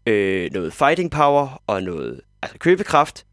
[0.07, 3.27] øh, noget fighting power og noget altså købekraft.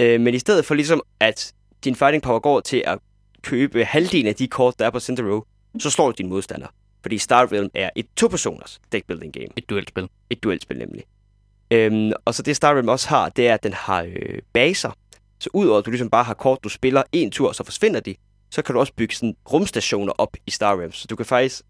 [0.00, 1.52] Øh, men i stedet for ligesom, at
[1.84, 2.98] din fighting power går til at
[3.42, 5.42] købe halvdelen af de kort, der er på Center Row,
[5.78, 6.66] så slår du din modstander.
[7.08, 9.48] Fordi Star Realm er et to-personers deckbuilding game.
[9.56, 10.08] Et duelspil.
[10.30, 11.04] Et duelspil nemlig.
[11.70, 14.90] Øhm, og så det Star Realm også har, det er, at den har øh, baser.
[15.38, 18.00] Så udover at du ligesom bare har kort, du spiller en tur, og så forsvinder
[18.00, 18.14] de,
[18.50, 20.96] så kan du også bygge sådan rumstationer op i Star Realms.
[20.96, 21.62] Så du kan faktisk,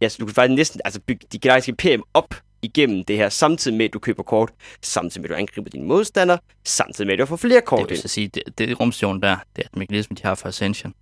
[0.00, 3.28] ja, så du kan faktisk næsten altså bygge de galaktiske imperium op igennem det her,
[3.28, 7.12] samtidig med, at du køber kort, samtidig med, at du angriber dine modstandere, samtidig med,
[7.12, 8.02] at du får flere Det kort vil ind.
[8.02, 10.94] så sige, det, det rumstation der, det er et mekanisme, de har for Ascension.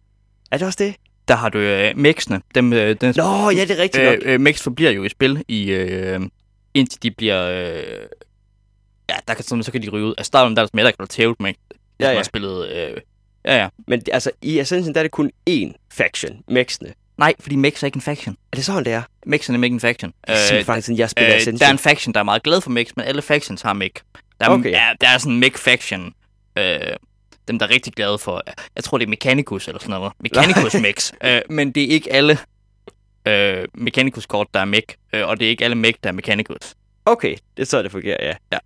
[0.50, 0.94] Er det også det?
[1.28, 2.40] Der har du øh, mixene.
[2.54, 4.14] Dem, øh, den, Nå, ja, det er rigtigt nok.
[4.22, 6.20] øh, øh, mix forbliver jo i spil, i, øh,
[6.74, 7.42] indtil de bliver...
[7.50, 7.82] Øh,
[9.10, 10.14] ja, der kan, så, så kan de ryge ud.
[10.18, 11.60] Altså, der er der, der kan du tæve dem, ikke?
[11.68, 12.18] Hvis Ja, man ja.
[12.18, 12.68] har spillet...
[12.68, 12.96] Øh,
[13.44, 13.68] ja, ja.
[13.88, 16.94] Men altså, i Ascension, der er det kun én faction, Mexene.
[17.18, 18.36] Nej, fordi Mix er ikke en faction.
[18.52, 19.02] Er det sådan, det er?
[19.26, 20.12] Mix er nemlig ikke en faction.
[20.26, 21.58] Det er simpelthen faktisk, jeg spiller øh, Ascension.
[21.60, 23.90] der er en faction, der er meget glad for Mix, men alle factions har Mix.
[24.40, 24.70] Der er, Okay.
[24.70, 26.12] ja, der er sådan en Mix-faction.
[26.58, 26.78] Øh,
[27.48, 28.42] dem, der er rigtig glade for...
[28.74, 30.12] Jeg tror, det er Mechanicus eller sådan noget.
[30.20, 31.12] Mechanicus Mix.
[31.24, 32.38] øh, men det er ikke alle
[33.26, 34.86] øh, Mechanicus-kort, der er Mech.
[35.12, 36.74] Øh, og det er ikke alle Mech, der er Mechanicus.
[37.06, 38.34] Okay, det er så, det fungerer, ja.
[38.52, 38.58] Ja.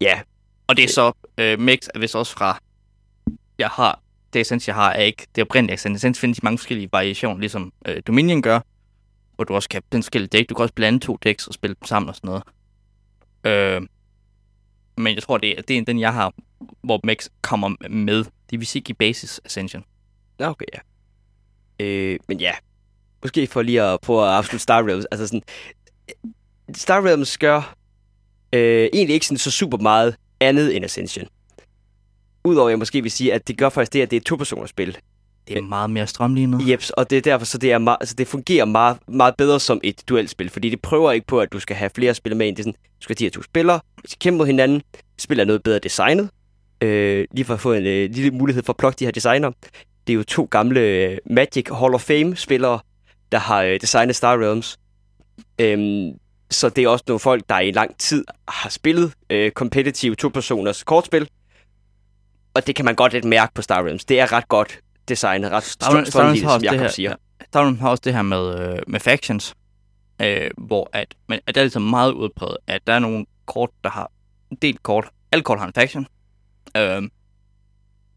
[0.00, 0.20] Ja,
[0.66, 1.12] Og det er så...
[1.38, 2.58] Øh, Mix er vist også fra...
[3.58, 4.00] Jeg har...
[4.32, 5.96] Det essens, jeg har, er ikke det oprindelige essens.
[5.96, 8.60] Essens findes i mange forskellige variationer, ligesom øh, Dominion gør.
[9.36, 10.48] Hvor du også kan have forskellige dæk.
[10.48, 12.42] Du kan også blande to dæks og spille dem sammen og sådan noget.
[13.44, 13.82] Øh,
[15.00, 16.32] men jeg tror, det er, det er den, jeg har,
[16.82, 18.24] hvor Max kommer med.
[18.50, 19.84] Det vil sige i Basis Ascension.
[20.40, 20.78] Ja, okay, ja.
[21.84, 22.52] Øh, men ja,
[23.22, 25.04] måske for lige at prøve at afslutte Star Realms.
[25.04, 25.42] Altså sådan,
[26.74, 27.74] Star Realms gør
[28.52, 31.26] øh, egentlig ikke sådan så super meget andet end Ascension.
[32.44, 34.26] Udover at jeg måske vil sige, at det gør faktisk det, at det er et
[34.26, 34.98] to-personers spil.
[35.48, 36.68] Det er meget mere strømlignet.
[36.68, 39.60] Jeps, og det er derfor, så det, er meget, altså det fungerer meget, meget bedre
[39.60, 42.46] som et duelspil, fordi det prøver ikke på, at du skal have flere spillere med
[42.46, 42.56] ind.
[42.56, 44.82] Det er sådan, du skal have de her to spillere, hvis de kæmper mod hinanden,
[45.18, 46.30] spiller noget bedre designet,
[46.80, 49.50] øh, lige for at få en øh, lille mulighed for at plukke de her designer.
[50.06, 52.80] Det er jo to gamle øh, Magic Hall of Fame-spillere,
[53.32, 54.78] der har øh, designet Star Realms.
[55.60, 56.12] Øhm,
[56.50, 60.82] så det er også nogle folk, der i lang tid har spillet øh, competitive to-personers
[60.82, 61.28] kortspil.
[62.54, 64.04] Og det kan man godt lidt mærke på Star Realms.
[64.04, 67.14] Det er ret godt designet, ret strømlignet, som Jacob her- siger.
[67.54, 69.54] Wars har også det her med, øh, med factions,
[70.22, 73.70] øh, hvor at, men, at det er ligesom meget udpræget, at der er nogle kort,
[73.84, 74.10] der har
[74.50, 75.08] en del kort.
[75.32, 76.06] Alle kort har en faction.
[76.76, 77.02] Øh,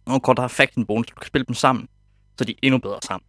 [0.08, 1.88] nogle kort, der har faction bonus, du kan spille dem sammen,
[2.38, 3.26] så de er endnu bedre sammen.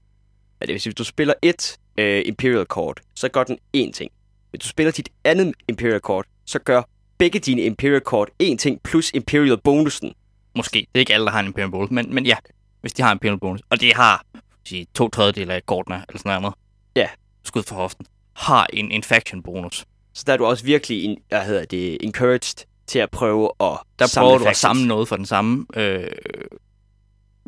[0.60, 3.92] Ja, det vil sige, hvis du spiller et øh, Imperial kort, så gør den én
[3.92, 4.10] ting.
[4.50, 6.82] Hvis du spiller dit andet Imperial kort, så gør
[7.18, 10.14] begge dine Imperial kort én ting plus Imperial bonusen.
[10.56, 10.78] Måske.
[10.78, 12.36] Det er ikke alle, der har en Imperial bonus, men, men ja,
[12.84, 14.24] hvis de har en Imperial bonus, og de har
[14.64, 16.54] sige, to tredjedel af kortene, eller sådan noget.
[16.96, 17.08] Ja.
[17.44, 18.06] Skud for hoften.
[18.36, 19.84] Har en, en faction bonus.
[20.14, 23.78] Så der er du også virkelig en, hvad hedder det, encouraged til at prøve at
[23.98, 24.58] Der prøver du at factions.
[24.58, 26.10] samle noget for den samme øh,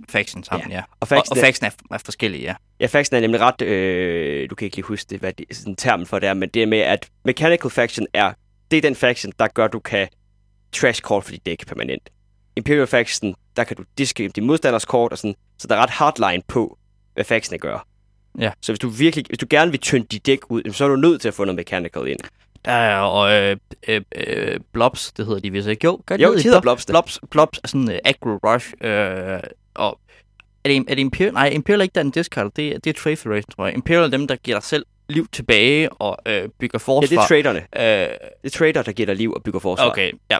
[0.08, 0.78] faction sammen, ja.
[0.78, 2.54] Og Og, faction, og faction er, er forskellige, ja.
[2.80, 5.76] ja, faction er nemlig ret, øh, du kan ikke lige huske det, hvad det, sådan
[5.76, 8.32] termen for det er, men det er med, at Mechanical Faction er,
[8.70, 10.08] det er den faction, der gør, at du kan
[10.72, 12.10] trash kort for dit dæk permanent.
[12.56, 15.90] Imperial Faction, der kan du diske din modstanders kort, og sådan, så der er ret
[15.90, 16.78] hardline på,
[17.14, 17.86] hvad factionene gør.
[18.40, 18.50] Ja.
[18.62, 20.96] Så hvis du virkelig, hvis du gerne vil tynde dit dæk ud, så er du
[20.96, 22.18] nødt til at få noget mechanical ind.
[22.64, 23.56] Der er og, øh,
[23.88, 25.84] øh, øh, blobs, det hedder de vist ikke.
[25.84, 26.86] Jo, gør Jo, det de hedder blobs.
[26.86, 28.72] Blobs, blobs er sådan uh, aggro rush.
[28.80, 29.40] Øh,
[29.74, 30.00] og
[30.64, 31.32] er det, er det Imperial?
[31.32, 32.52] Nej, Imperial er ikke der er en discard.
[32.56, 33.74] Det, er- det er Trade Federation, tror jeg.
[33.74, 37.08] Imperial er dem, der giver dig selv liv tilbage og øh, bygger Ja, forsvar.
[37.08, 37.58] det er traderne.
[37.58, 38.08] øh,
[38.42, 39.90] Det er trader, der giver dig liv og bygger forsvar.
[39.90, 40.38] Okay, ja.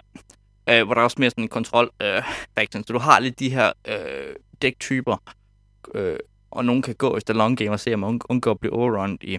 [0.69, 2.23] Øh, hvor der er også mere sådan en kontrol øh,
[2.59, 2.85] faction.
[2.87, 5.17] Så du har lidt de her øh, dæktyper,
[5.95, 6.19] øh,
[6.51, 9.19] og nogen kan gå efter long game og se, om man undgår at blive overrun
[9.21, 9.39] i,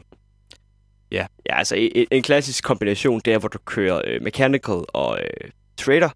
[1.12, 1.26] Ja.
[1.50, 5.52] Ja, altså en, en klassisk kombination, det er, hvor du kører øh, mechanical og øh,
[5.78, 6.10] trader,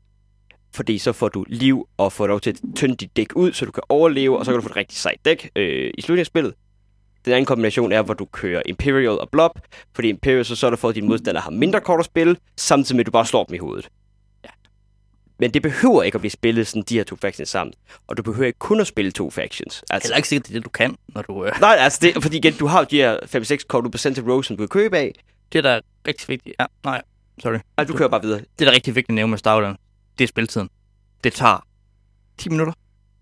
[0.74, 3.66] fordi så får du liv og får lov til at tynde dit dæk ud, så
[3.66, 6.20] du kan overleve, og så kan du få et rigtig sejt dæk øh, i slutningen
[6.20, 6.54] af spillet.
[7.26, 9.52] Den anden kombination er, hvor du kører Imperial og Blob,
[9.96, 13.02] fordi Imperial så sørger for, at dine modstandere har mindre kort at spille, samtidig med,
[13.02, 13.90] at du bare slår dem i hovedet.
[15.42, 17.74] Men det behøver ikke at blive spillet sådan de her to factions sammen.
[18.08, 19.84] Og du behøver ikke kun at spille to factions.
[19.90, 21.46] Altså, Heller ikke sikkert, det er det, du kan, når du...
[21.46, 23.18] Øh, Nej, altså det, fordi igen, du har de her
[23.62, 25.14] 5-6 kort, du på Center Row, som du kan købe af.
[25.54, 26.56] det er da rigtig vigtigt.
[26.60, 27.02] Ja, nej,
[27.44, 27.58] sorry.
[27.78, 28.40] Altså, du kører bare videre.
[28.60, 29.76] Det er da rigtig vigtigt at nævne med Starland.
[30.18, 30.70] Det er spiltiden.
[31.24, 31.66] Det tager
[32.38, 32.74] 10 minutter.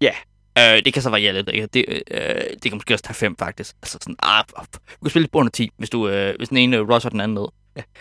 [0.02, 0.12] Ja.
[0.60, 1.50] Øh, det kan så variere lidt.
[1.54, 1.68] Ikke?
[1.68, 2.20] Det, øh,
[2.54, 3.76] det kan måske også tage 5, faktisk.
[3.82, 6.58] Altså sådan, ah, du kan spille lidt på under 10, hvis, du, øh, hvis den
[6.58, 7.46] ene øh, rusher den anden ned.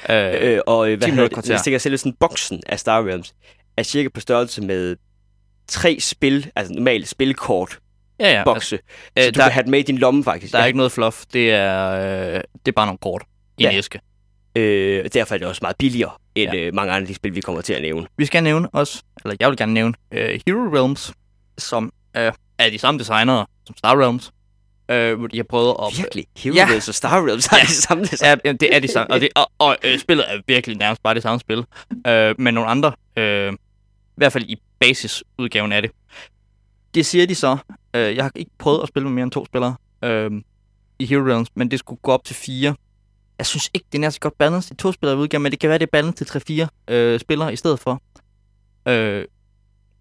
[0.08, 0.44] Ja.
[0.44, 1.32] Øh, Øh, og øh, hvad 10 hedder det?
[1.32, 1.54] kvarter.
[1.54, 3.34] Jeg tænker selv sådan boksen af Star Realms
[3.78, 4.96] er cirka på størrelse med
[5.68, 7.78] tre spil, altså normale spilkort
[8.20, 8.44] ja, ja.
[8.44, 8.78] bokse.
[9.18, 10.52] øh, så du der, kan have den med i din lomme, faktisk.
[10.52, 11.22] der er ikke noget fluff.
[11.32, 13.22] Det er, øh, det er bare nogle kort
[13.58, 13.76] i en Ja.
[13.78, 14.00] æske.
[14.56, 16.58] Øh, derfor er det også meget billigere end Ja.
[16.66, 18.06] øh, mange andre de spil, vi kommer til at nævne.
[18.16, 21.12] Vi skal nævne også, eller jeg vil gerne nævne, øh, Hero Realms,
[21.58, 24.30] som øh, er de samme designere som Star Realms.
[24.90, 25.98] Øh, hvor de har prøvet at...
[25.98, 26.24] Virkelig?
[26.36, 26.68] Hero Ja.
[26.70, 26.76] ja.
[26.76, 27.62] og Star Realms har Ja.
[27.62, 28.40] det samme design.
[28.44, 29.10] Ja, det er de samme.
[29.14, 31.64] Og, det, og, og øh, spillet er virkelig nærmest bare det samme spil.
[32.06, 33.52] Øh, men nogle andre, øh,
[34.18, 35.90] i hvert fald i basisudgaven af det.
[36.94, 37.58] Det siger de så.
[37.94, 40.30] Øh, jeg har ikke prøvet at spille med mere end to spillere øh,
[40.98, 42.74] i Hero Realms, men det skulle gå op til fire.
[43.38, 45.68] Jeg synes ikke, det er så godt balance i to spillere udgave, men det kan
[45.70, 48.02] være, det er balance til 3-4 øh, spillere i stedet for.
[48.88, 49.24] Øh,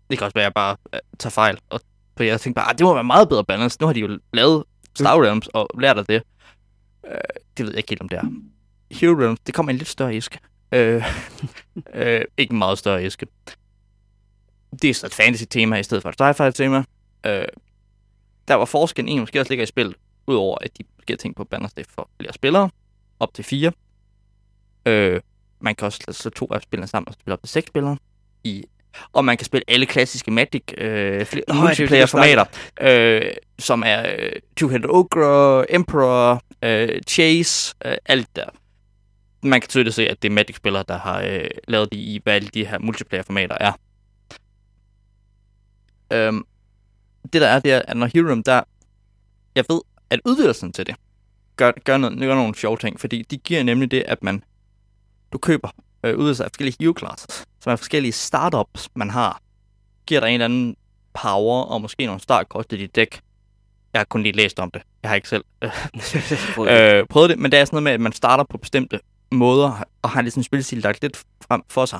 [0.10, 1.58] det kan også være, at jeg bare øh, tager fejl.
[1.70, 1.82] Og,
[2.18, 3.78] for jeg tænkte bare, ah, det må være meget bedre balance.
[3.82, 4.64] Nu har de jo lavet
[4.96, 6.24] Star Realms og lært af det.
[7.08, 7.14] Øh,
[7.58, 8.24] det ved jeg ikke helt, om det er.
[8.92, 10.40] Hero Realms, det kommer en lidt større æske.
[10.72, 11.04] Øh,
[11.94, 13.28] øh, ikke en meget større æske.
[14.82, 16.84] Det er så et fantasy-tema i stedet for et sci-fi-tema.
[17.26, 17.46] Øh,
[18.48, 19.96] der var forskellen egentlig måske også ligger i spillet,
[20.28, 22.70] udover at de måske har tænkt på det for flere spillere,
[23.20, 23.72] op til fire.
[24.86, 25.22] Øh,
[25.60, 27.98] man kan også slå to af spillene sammen og spille op til seks spillere.
[28.44, 28.64] I,
[29.14, 32.46] og man kan spille alle klassiske Magic øh, Nå, er multiplayer-formater,
[32.82, 38.46] øh, som er øh, Two-Headed Ogre, Emperor, øh, Chase, øh, alt der.
[39.44, 42.34] Man kan tydeligt se, at det er Magic-spillere, der har øh, lavet de i, hvad
[42.34, 43.72] alle de her multiplayer-formater er.
[46.12, 46.43] Øhm,
[47.34, 48.63] det der er, det er, at når Hero der,
[49.56, 50.96] jeg ved, at udvidelsen til det,
[51.56, 54.43] gør, gør, noget, gør nogle sjove ting, fordi de giver nemlig det, at man,
[55.32, 55.70] du køber
[56.04, 59.41] øh, udvidelser af forskellige hero classes, som er forskellige startups, man har,
[60.06, 60.76] giver dig en eller anden
[61.13, 63.22] power, og måske nogle startkort til dit dæk.
[63.93, 64.82] Jeg har kun lige læst om det.
[65.04, 65.72] Jeg har ikke selv øh,
[67.00, 69.00] Øh, prøvet det, men det er sådan noget med, at man starter på bestemte
[69.32, 72.00] måder, og har ligesom spilstil lagt lidt frem for sig,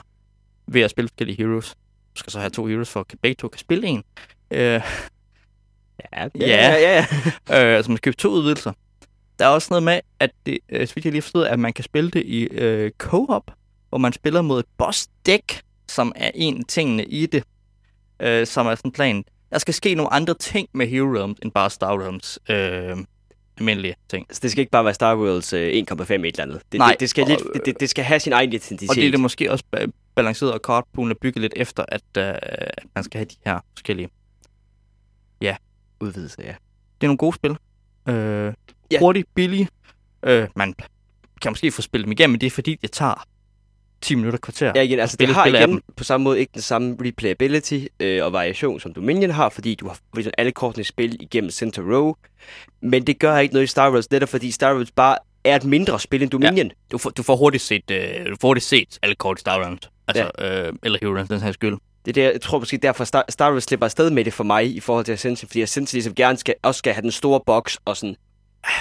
[0.68, 1.76] ved at spille forskellige heroes.
[2.18, 4.04] Skal så have to heroes, for at begge to kan spille en.
[4.52, 4.82] Øh, ja,
[6.14, 6.30] Ja.
[6.36, 8.72] ja, ja, øh, altså man skal købe to udvidelser.
[9.40, 11.74] Der er også noget med, at det, øh, så vidt jeg lige forstod, at man
[11.74, 13.52] kan spille det i øh, co-op,
[13.90, 17.44] hvor man spiller mod et boss-dæk, som er en af tingene i det,
[18.20, 19.24] øh, som er sådan plan.
[19.52, 22.98] Der skal ske nogle andre ting med Hero Realms, end bare Star Realms øh,
[23.58, 24.28] almindelige ting.
[24.32, 26.62] Så det skal ikke bare være Star Wars øh, 1,5 et eller andet.
[26.72, 28.90] Det, Nej, det, det, skal lidt, det, det, skal have sin egen identitet.
[28.90, 29.64] Og det er det måske også
[30.18, 33.60] balanceret, og kortpoolen er bygget lidt efter, at, øh, at man skal have de her
[33.76, 34.10] forskellige.
[36.00, 36.56] udvidelse, ja.
[37.02, 37.52] Det er nogle gode spil.
[38.10, 38.52] Øh, Ja.
[38.92, 39.00] ja.
[39.00, 39.68] Hurtigt, billige.
[40.24, 40.74] Øh, man
[41.42, 43.26] kan måske få spillet dem igennem, men det er fordi, det tager
[44.02, 44.72] 10 minutter kvarter.
[44.76, 46.98] Ja, igen, altså det spille har spil af igen på samme måde ikke den samme
[47.06, 51.22] replayability øh, og variation, som Dominion har, fordi du har ligesom alle kortene i spil
[51.22, 52.14] igennem Center Row.
[52.82, 55.18] Men det gør ikke noget i Star Wars, netop fordi Star Wars bare
[55.50, 56.72] er et mindre spil end Dominion.
[56.92, 59.60] Du, får, du får hurtigt set, øh, du får hurtigt set alle kort i Star
[59.60, 59.90] Realms.
[60.08, 60.68] Altså, ja.
[60.68, 61.78] øh, eller Hero Realms, den her skyld.
[62.06, 64.44] Det er der, jeg tror måske derfor Star, Star Wars slipper afsted med det for
[64.44, 67.42] mig i forhold til Ascension, fordi Ascension ligesom gerne skal, også skal have den store
[67.46, 68.16] boks og sådan.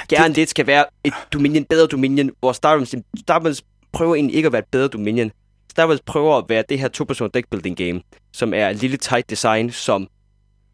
[0.09, 4.37] Gerne det skal være et Dominion, bedre Dominion, hvor Star Wars, Star Wars prøver egentlig
[4.37, 5.31] ikke at være et bedre Dominion.
[5.71, 8.01] Star Wars prøver at være det her to-person deckbuilding game,
[8.33, 10.09] som er et lille tight design, som,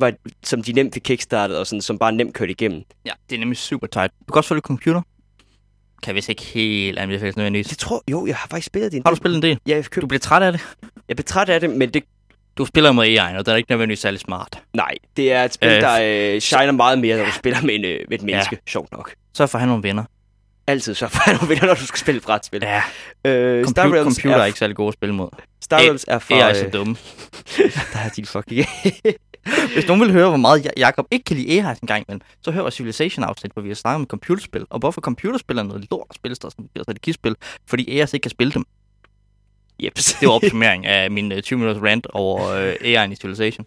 [0.00, 0.12] var,
[0.44, 2.82] som de nemt fik kickstartet og sådan, som bare nemt kørte igennem.
[3.04, 4.12] Ja, det er nemlig super tight.
[4.28, 5.02] Du kan også spille computer.
[6.02, 7.66] Kan vist ikke helt anbefales nødvendigvis.
[7.66, 9.58] Det tror jo, jeg har faktisk spillet en Har du spillet en del?
[9.66, 10.60] Ja, jeg, køb, Du bliver træt af det?
[11.08, 12.02] jeg blev træt af det, men det,
[12.58, 14.62] Du spiller mod AI, og det er ikke nødvendigvis særlig smart.
[14.74, 17.74] nej, det er et spil, Øh, der øh, shiner meget mere, når du spiller med,
[17.74, 18.58] en, øh, med et menneske.
[18.68, 19.14] Sjovt nok.
[19.34, 20.04] Så at have nogle venner.
[20.66, 22.60] Altid så for nogle vinder, når du skal spille brætspil.
[22.62, 22.82] Ja,
[23.24, 25.28] Øh, Star computer, Realms computer er, er, ikke særlig gode at spille mod.
[25.64, 26.34] Star Realms er for...
[26.34, 26.96] AI er så øh, dumme.
[27.92, 28.66] der er din fucking...
[29.74, 32.50] Hvis nogen vil høre, hvor meget Ja- Jacob ikke kan lide AI engang, men så
[32.50, 36.06] hør vores Civilization-afsnit, hvor vi har snakket om computerspil, og hvorfor computerspil er noget lort
[36.14, 38.64] spilsted, som strategispil, fordi AI's ikke kan spille dem.
[39.82, 40.16] Jeps.
[40.20, 43.66] Det var opsummering af min uh, 20 minutters rant over uh, AI'en i Civilization.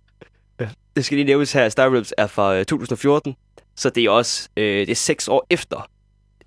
[0.96, 3.36] det skal lige nævnes her, at Star Realms er fra øh, 2014,
[3.76, 5.90] så det er også øh, det er seks år efter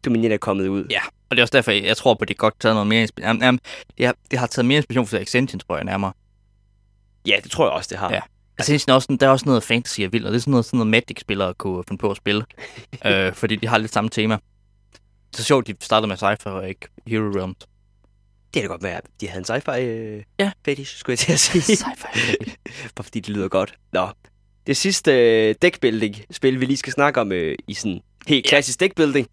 [0.04, 0.86] Dominion er kommet ud.
[0.90, 3.02] Ja, og det er også derfor, jeg tror på, at det godt taget noget mere
[3.02, 3.42] inspiration.
[3.42, 3.60] Jamen,
[3.98, 6.12] det, har, det har taget mere inspiration for Extension, tror jeg nærmere.
[7.26, 8.12] Ja, det tror jeg også, det har.
[8.12, 8.20] Ja.
[8.58, 10.78] Er også, der er også noget fantasy og vildt, og det er sådan noget, sådan
[10.78, 12.44] noget Magic-spillere kunne finde på at spille.
[13.06, 14.38] øh, fordi de har lidt samme tema.
[15.36, 17.56] Så sjovt, de startede med Cypher og ikke Hero Realms.
[18.54, 20.50] Det er da godt være, de havde en sci-fi øh, Ja.
[20.64, 21.62] fetish, skulle jeg til at sige.
[21.84, 22.08] Cypher.
[22.96, 23.74] Bare fordi det lyder godt.
[23.92, 24.08] Nå.
[24.66, 25.12] Det sidste
[25.48, 28.48] øh, deckbuilding-spil, vi lige skal snakke om øh, i sådan helt Ja.
[28.48, 29.26] klassisk deckbuilding.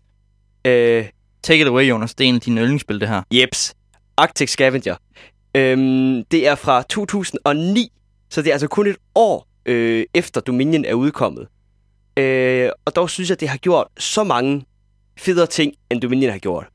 [0.65, 1.05] Øh,
[1.43, 2.15] Take it away, Jonas.
[2.15, 3.21] Det er en af dine yndlingsspil, det her.
[3.31, 3.73] Jeps.
[4.17, 4.95] Arctic Scavenger.
[5.55, 7.91] Øhm, det er fra 2009,
[8.29, 11.47] så det er altså kun et år øh, efter Dominion er udkommet.
[12.17, 14.65] Øh, og dog synes jeg, at det har gjort så mange
[15.17, 16.67] federe ting, end Dominion har gjort.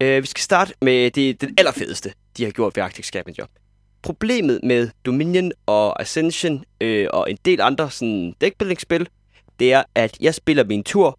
[0.00, 3.46] Øh, vi skal starte med det, det allerfedeste, de har gjort ved Arctic Scavenger.
[4.02, 9.08] Problemet med Dominion og Ascension øh, og en del andre sådan deckbuilding-spil,
[9.58, 11.18] det er, at jeg spiller min tur,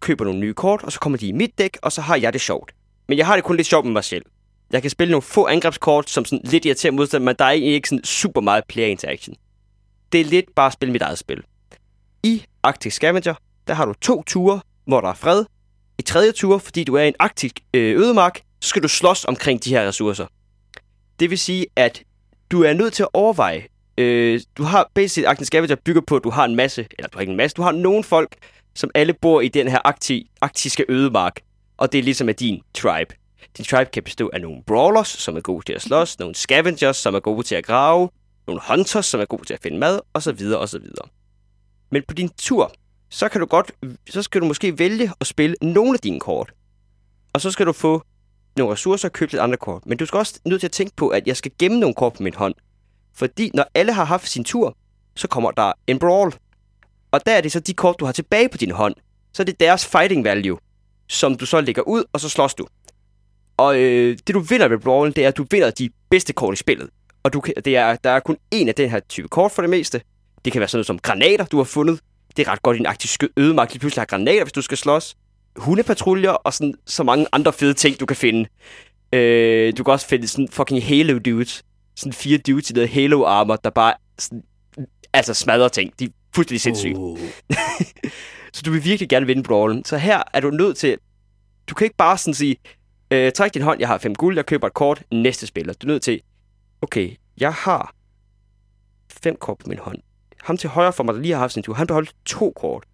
[0.00, 2.32] køber nogle nye kort, og så kommer de i mit dæk, og så har jeg
[2.32, 2.74] det sjovt.
[3.08, 4.24] Men jeg har det kun lidt sjovt med mig selv.
[4.72, 7.74] Jeg kan spille nogle få angrebskort, som sådan lidt irriterer modstand, men der er egentlig
[7.74, 9.36] ikke sådan super meget player interaction.
[10.12, 11.42] Det er lidt bare at spille mit eget spil.
[12.22, 13.34] I Arctic Scavenger,
[13.68, 15.44] der har du to ture, hvor der er fred.
[15.98, 19.24] I tredje tur, fordi du er i en arktisk øh, ødemark, så skal du slås
[19.24, 20.26] omkring de her ressourcer.
[21.20, 22.02] Det vil sige, at
[22.50, 23.66] du er nødt til at overveje.
[23.98, 27.18] Øh, du har basic Arctic Scavenger bygger på, at du har en masse, eller du
[27.18, 28.36] har ikke en masse, du har nogle folk,
[28.74, 31.40] som alle bor i den her arkti, arktiske ødemark.
[31.76, 33.14] Og det er ligesom af din tribe.
[33.56, 36.96] Din tribe kan bestå af nogle brawlers, som er gode til at slås, nogle scavengers,
[36.96, 38.08] som er gode til at grave,
[38.46, 40.54] nogle hunters, som er gode til at finde mad, osv.
[40.56, 40.86] osv.
[41.90, 42.72] Men på din tur,
[43.10, 43.72] så kan du godt,
[44.10, 46.52] så skal du måske vælge at spille nogle af dine kort.
[47.32, 48.02] Og så skal du få
[48.56, 49.86] nogle ressourcer og købe lidt andre kort.
[49.86, 52.12] Men du skal også nødt til at tænke på, at jeg skal gemme nogle kort
[52.12, 52.54] på min hånd.
[53.14, 54.76] Fordi når alle har haft sin tur,
[55.16, 56.34] så kommer der en brawl.
[57.10, 58.94] Og der er det så de kort, du har tilbage på din hånd.
[59.32, 60.58] Så er det deres fighting value,
[61.08, 62.66] som du så lægger ud, og så slås du.
[63.60, 66.54] Og øh, det du vinder ved brawlen, det er, at du vinder de bedste kort
[66.54, 66.88] i spillet.
[67.22, 69.62] Og du kan, det er, der er kun en af den her type kort for
[69.62, 70.00] det meste.
[70.44, 72.00] Det kan være sådan noget som granater, du har fundet.
[72.36, 74.78] Det er ret godt i en arktisk ødemark lige pludselig har granater, hvis du skal
[74.78, 75.16] slås.
[75.56, 78.48] Hundepatruljer og sådan, så mange andre fede ting, du kan finde.
[79.12, 81.62] Øh, du kan også finde sådan fucking Halo dudes.
[81.96, 84.42] Sådan fire dudes i noget Halo armor, der bare sådan,
[85.12, 85.92] altså smadrer ting.
[85.98, 86.96] De er fuldstændig sindssyge.
[86.96, 87.18] Uh.
[88.54, 89.84] Så du vil virkelig gerne vinde brawlen.
[89.84, 90.98] Så her er du nødt til...
[91.66, 92.56] Du kan ikke bare sådan sige,
[93.10, 95.72] øh, træk din hånd, jeg har fem guld, jeg køber et kort, næste spiller.
[95.72, 96.20] Du er nødt til,
[96.82, 97.94] okay, jeg har
[99.22, 99.98] fem kort på min hånd.
[100.42, 102.84] Ham til højre for mig, der lige har haft sin tur, han beholdt to kort.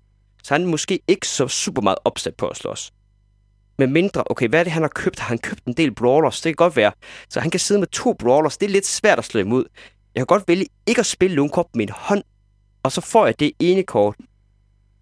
[0.43, 2.93] Så han er måske ikke så super meget opsat på at slås.
[3.79, 5.19] Med mindre, okay, hvad er det, han har købt?
[5.19, 6.41] Har han købt en del brawlers?
[6.41, 6.93] Det kan godt være.
[7.29, 8.59] Så han kan sidde med to brawlers.
[8.59, 9.65] Det er lidt svært at slå imod.
[10.15, 12.23] Jeg kan godt vælge ikke at spille nogen kort på min hånd,
[12.83, 14.17] og så får jeg det ene kort.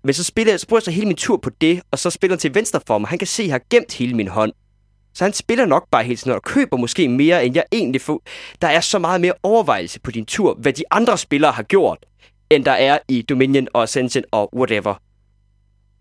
[0.05, 2.11] Men så, spiller jeg, så bruger jeg så hele min tur på det, og så
[2.11, 3.09] spiller han til venstre for mig.
[3.09, 4.53] Han kan se, at jeg har gemt hele min hånd.
[5.15, 8.23] Så han spiller nok bare hele tiden, og køber måske mere, end jeg egentlig får.
[8.63, 11.99] Der er så meget mere overvejelse på din tur, hvad de andre spillere har gjort,
[12.51, 14.95] end der er i Dominion og Ascension og whatever.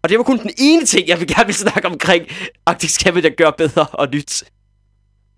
[0.03, 2.25] Og det var kun den ene ting, jeg vil gerne vil snakke omkring
[2.65, 4.43] Arctic Scavenger gør bedre og nyt.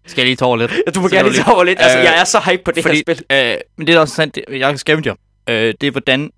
[0.07, 0.71] Skal jeg lige tage over lidt?
[0.71, 1.79] Ja, du må gerne er lige tage over lidt.
[1.79, 3.23] Altså, Øh, jeg er så hype på det fordi, her spil.
[3.31, 5.15] Øh, men det er også sandt, det, jeg Scavenger.
[5.49, 6.31] Øh, det er hvordan,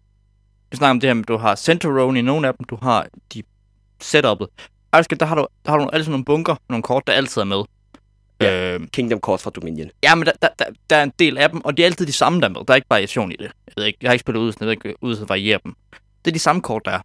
[0.71, 2.77] vi snakker om det her med, du har Center Row i nogle af dem, du
[2.81, 3.43] har de
[4.03, 4.76] setup'et.
[4.93, 7.45] Altså, der har du, der har du altid nogle bunker, nogle kort, der altid er
[7.45, 7.63] med.
[8.41, 8.75] Ja.
[8.75, 9.89] Øh, Kingdom Kort fra Dominion.
[10.03, 12.05] ja, men der, der, der, der, er en del af dem, og de er altid
[12.05, 12.61] de samme, der er med.
[12.67, 13.43] Der er ikke variation i det.
[13.43, 15.59] Jeg, ved ikke, jeg har ikke spillet ud, så jeg ved ikke, ud at variere
[15.63, 15.73] dem.
[16.25, 16.99] Det er de samme kort, der er.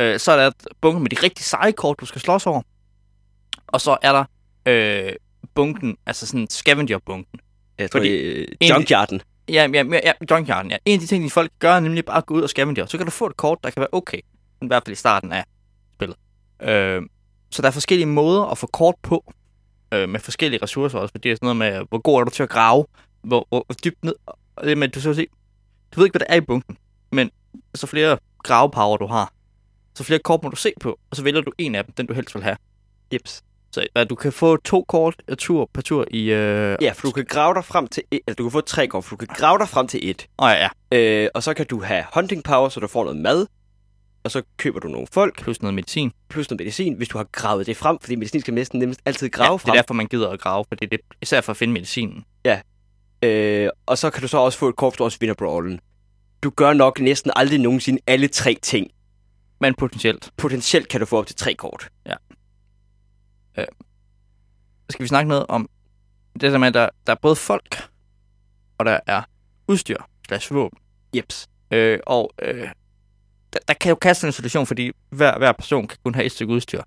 [0.00, 2.62] Øh, så er der bunker med de rigtig seje kort, du skal slås over.
[3.66, 4.24] Og så er der
[4.66, 5.12] øh,
[5.54, 7.40] bunken, altså sådan scavenger-bunken.
[7.78, 8.08] Jeg tror, Fordi
[8.40, 9.20] det en- Junkyarden.
[9.48, 10.76] Ja, ja, ja, ja Junkyarden, ja.
[10.84, 12.86] En af de ting, de folk gør, er nemlig bare at gå ud og scavenger.
[12.86, 14.18] Så kan du få et kort, der kan være okay.
[14.62, 15.44] I hvert fald i starten af
[15.94, 16.16] spillet.
[16.62, 17.02] Øh,
[17.50, 19.32] så der er forskellige måder at få kort på.
[19.92, 21.12] Øh, med forskellige ressourcer også.
[21.12, 22.84] Fordi det er sådan noget med, hvor god er du til at grave?
[23.22, 24.14] Hvor, hvor, hvor dybt ned?
[24.56, 25.26] Og det med, du skal se,
[25.94, 26.76] du ved ikke, hvad der er i bunken.
[27.12, 27.30] Men
[27.74, 29.32] så flere gravepower du har,
[29.94, 30.98] så flere kort må du se på.
[31.10, 32.56] Og så vælger du en af dem, den du helst vil have.
[33.12, 33.42] Jeps.
[33.70, 36.22] Så at du kan få to kort tur, per tur i...
[36.22, 36.76] Øh...
[36.80, 39.04] Ja, for du kan grave dig frem til et, eller du kan få tre kort,
[39.04, 40.26] for du kan grave dig frem til et.
[40.38, 40.98] Oh, ja, ja.
[40.98, 43.46] Øh, og så kan du have hunting power, så du får noget mad.
[44.26, 46.12] Og så køber du nogle folk, Plus noget medicin.
[46.28, 49.28] plus noget medicin, hvis du har gravet det frem, fordi medicin skal næsten nemmest altid
[49.30, 49.76] grave ja, ja, det er frem.
[49.76, 52.24] derfor, man gider at grave, fordi det er især for at finde medicinen.
[53.22, 55.80] Øh, og så kan du så også få et kort, hvis du også vinder brawlen.
[56.42, 58.90] Du gør nok næsten aldrig nogensinde alle tre ting.
[59.60, 60.30] Men potentielt.
[60.36, 61.88] Potentielt kan du få op til tre kort.
[64.90, 65.68] Skal vi snakke noget om
[66.40, 67.88] det der med, at der, der er både folk,
[68.78, 69.22] og der er
[69.68, 69.96] udstyr
[70.28, 70.78] slash våben.
[71.16, 71.48] Jeps.
[71.70, 72.68] Øh, og øh,
[73.56, 76.32] der, der kan jo kaste en situation, fordi hver, hver person kan kun have et
[76.32, 76.82] stykke udstyr.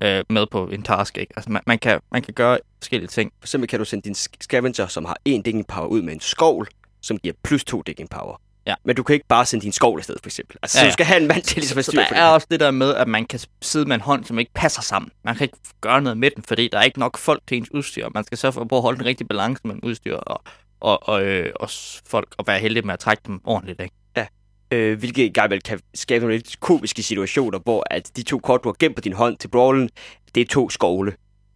[0.00, 1.18] øh, med på en task.
[1.18, 1.32] Ikke?
[1.36, 3.32] Altså, man, man, kan, man kan gøre forskellige ting.
[3.40, 6.20] For eksempel kan du sende din scavenger, som har en digging power, ud med en
[6.20, 6.68] skovl,
[7.02, 8.40] som giver plus to digging power.
[8.66, 8.74] Ja.
[8.84, 10.56] Men du kan ikke bare sende din skovl afsted, for eksempel.
[10.62, 10.90] Altså, ja, Ja, ja.
[10.90, 12.60] du skal have en mand til ligesom at Så styre der på er også det
[12.60, 15.10] der med, at man kan sidde med en hånd, som ikke passer sammen.
[15.24, 17.70] Man kan ikke gøre noget med den, fordi der er ikke nok folk til ens
[17.74, 18.08] udstyr.
[18.14, 20.42] Man skal sørge for at prøve at holde den rigtige balance mellem udstyr og,
[20.80, 21.70] og, og, øh, og
[22.06, 23.80] folk, og være heldig med at trække dem ordentligt.
[23.80, 23.94] Ikke?
[24.70, 28.64] Øh, hvilket gang vel kan skabe nogle lidt komiske situationer, hvor at de to kort,
[28.64, 29.90] du har gemt på din hånd til brawlen,
[30.34, 31.12] det er to skovle.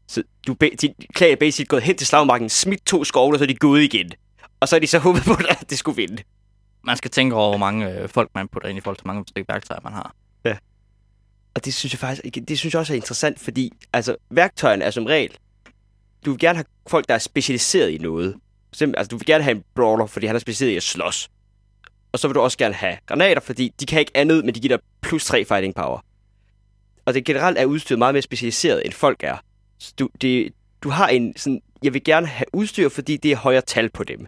[0.06, 3.44] Så du, din klan er basic gået hen til slagmarken, smidt to skovle, og så
[3.44, 4.10] er de gået igen.
[4.60, 6.22] Og så er de så håbet på, at det skulle vinde.
[6.84, 9.12] Man skal tænke over, hvor mange øh, folk man putter ind i forhold til, hvor
[9.12, 10.14] mange forskellige værktøjer, man har.
[11.58, 14.90] Og det synes jeg faktisk det synes jeg også er interessant, fordi altså, værktøjerne er
[14.90, 15.36] som regel,
[16.24, 18.36] du vil gerne have folk, der er specialiseret i noget.
[18.72, 21.30] Eksempel, altså, du vil gerne have en brawler, fordi han er specialiseret i at slås.
[22.12, 24.60] Og så vil du også gerne have granater, fordi de kan ikke andet, men de
[24.60, 26.04] giver dig plus 3 fighting power.
[27.04, 29.36] Og det generelt er udstyret meget mere specialiseret, end folk er.
[29.78, 33.36] Så du, det, du har en sådan, jeg vil gerne have udstyr, fordi det er
[33.36, 34.26] højere tal på dem.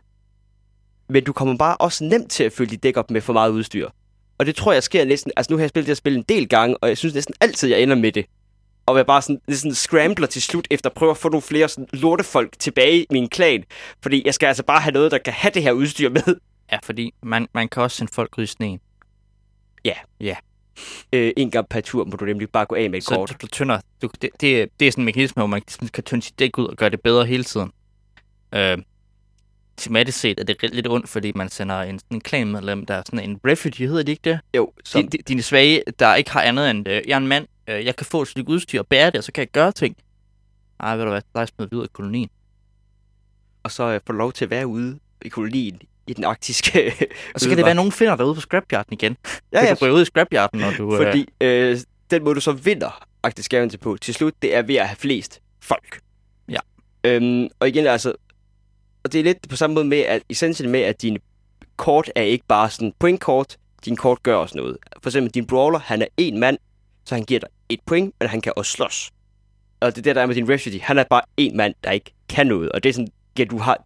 [1.08, 3.50] Men du kommer bare også nemt til at følge dit dæk op med for meget
[3.50, 3.88] udstyr.
[4.38, 5.32] Og det tror jeg sker næsten...
[5.36, 7.34] Altså nu har jeg spillet det her spil en del gange, og jeg synes næsten
[7.40, 8.26] altid, jeg ender med det.
[8.86, 11.68] Og jeg bare sådan, sådan scrambler til slut, efter at prøve at få nogle flere
[11.68, 13.64] sådan, lortefolk tilbage i min klan.
[14.02, 16.36] Fordi jeg skal altså bare have noget, der kan have det her udstyr med.
[16.72, 18.80] Ja, fordi man, man kan også sende folk ud i sneen.
[21.12, 23.28] Øh, en gang per tur må du nemlig bare gå af med et Så kort.
[23.30, 25.88] du, du tynder, du, det, det, er- det er sådan en mekanisme, hvor man sådan
[25.88, 27.72] kan tynde sit dæk ud og gøre det bedre hele tiden.
[28.54, 28.78] Øh,
[29.76, 33.30] tematisk set er det lidt ondt, fordi man sender en, en klanmedlem, der er sådan
[33.30, 34.40] en refugee, hedder de ikke det?
[34.56, 37.26] Jo, som, Din, din, dine svage, der ikke har andet end, øh, jeg er en
[37.28, 39.48] mand, øh, jeg kan få et stykke udstyr og bære det, og så kan jeg
[39.50, 39.96] gøre ting.
[40.80, 42.30] Ej, ved du hvad, der er smidt videre i kolonien.
[43.62, 46.92] og så øh, får lov til at være ude i kolonien i den arktiske
[47.34, 49.16] Og så kan det være, at nogen finder dig ude på scrapyarden igen.
[49.52, 50.96] Ja, Ja, du ryger ud i scrapyarden, når du...
[50.96, 51.78] øh, fordi øh,
[52.10, 54.96] den måde, du så vinder Arktisk Scavenger på til slut, det er ved at have
[54.96, 56.00] flest folk.
[56.48, 56.58] Ja.
[57.04, 58.12] Øhm, og igen, altså,
[59.04, 61.18] og det er lidt på samme måde med, at essentielt med, at dine
[61.76, 64.76] kort er ikke bare sådan pointkort, din kort gør også noget.
[65.02, 66.58] For eksempel din brawler, han er en mand,
[67.04, 69.10] så han giver dig et point, men han kan også slås.
[69.80, 70.80] Og det er det, der er med din refugee.
[70.80, 72.72] Han er bare en mand, der ikke kan noget.
[72.72, 73.08] Og det er sådan,
[73.38, 73.84] ja, du har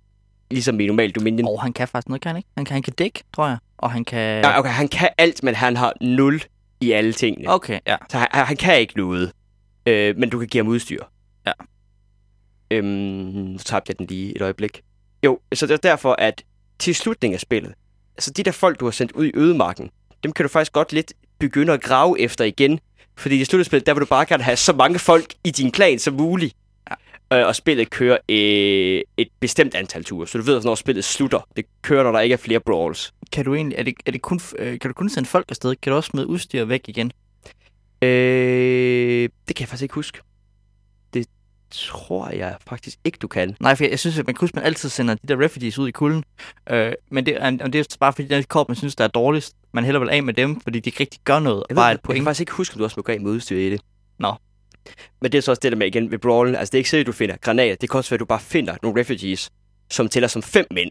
[0.55, 1.49] ligesom i normal Dominion.
[1.49, 2.49] Og han kan faktisk noget, kan han ikke?
[2.57, 3.59] Han kan, han kan dække, tror jeg.
[3.79, 4.45] Og han kan...
[4.45, 6.43] Ja, okay, han kan alt, men han har 0
[6.81, 7.51] i alle tingene.
[7.51, 7.97] Okay, ja.
[8.11, 9.33] Så han, han kan ikke noget.
[9.87, 11.05] Øh, men du kan give ham udstyr.
[11.47, 11.53] Ja.
[12.71, 14.83] Øhm, nu tabte jeg den lige et øjeblik.
[15.25, 16.43] Jo, så det er derfor, at
[16.79, 17.75] til slutningen af spillet,
[18.17, 19.91] altså de der folk, du har sendt ud i ødemarken,
[20.23, 22.81] dem kan du faktisk godt lidt begynde at grave efter igen.
[23.17, 25.99] Fordi i slutspillet, der vil du bare gerne have så mange folk i din klan
[25.99, 26.57] som muligt.
[27.33, 31.49] Øh, og spillet kører øh, et bestemt antal ture, så du ved, når spillet slutter.
[31.57, 33.15] Det kører, når der ikke er flere brawls.
[33.33, 33.79] Kan du egentlig...
[33.79, 35.77] Er det, er det kun, øh, kan du kun sende folk afsted?
[35.77, 37.13] Kan du også smide udstyr væk igen?
[38.03, 40.19] Øh, det kan jeg faktisk ikke huske.
[41.15, 41.27] Det
[41.71, 43.57] tror jeg faktisk ikke, du kan.
[43.61, 45.45] Nej, for jeg, jeg synes, at man kan huske, at man altid sender de der
[45.45, 46.25] refugees ud i kulden.
[46.71, 49.09] Øh, men det, er, og det er bare fordi, et kort, man synes, der er
[49.09, 49.57] dårligst.
[49.73, 51.65] Man hellere vil af med dem, fordi de ikke rigtig gør noget.
[51.69, 52.25] Jeg, bare ved, et jeg kan point.
[52.25, 53.81] faktisk ikke huske, om du også må gå af med udstyr i det.
[54.19, 54.35] Nå.
[55.21, 56.55] Men det er så også det der med igen ved brawlen.
[56.55, 57.75] Altså, det er ikke sikkert, at du finder granater.
[57.75, 59.51] Det kan også være, at du bare finder nogle refugees,
[59.91, 60.91] som tæller som fem mænd.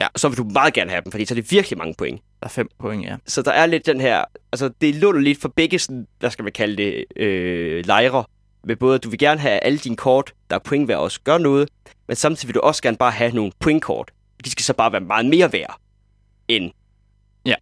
[0.00, 0.06] Ja.
[0.16, 2.20] Så vil du meget gerne have dem, fordi så er det virkelig mange point.
[2.40, 3.16] Der er fem point, ja.
[3.26, 4.24] Så der er lidt den her...
[4.52, 8.24] Altså, det låner lidt for begge, sådan, hvad skal man kalde det, øh, lejre.
[8.64, 11.20] Med både, at du vil gerne have alle dine kort, der er point værd, også
[11.24, 11.68] gør noget.
[12.06, 14.10] Men samtidig vil du også gerne bare have nogle pointkort.
[14.44, 15.80] De skal så bare være meget mere værd
[16.48, 16.70] end...
[17.46, 17.54] Ja.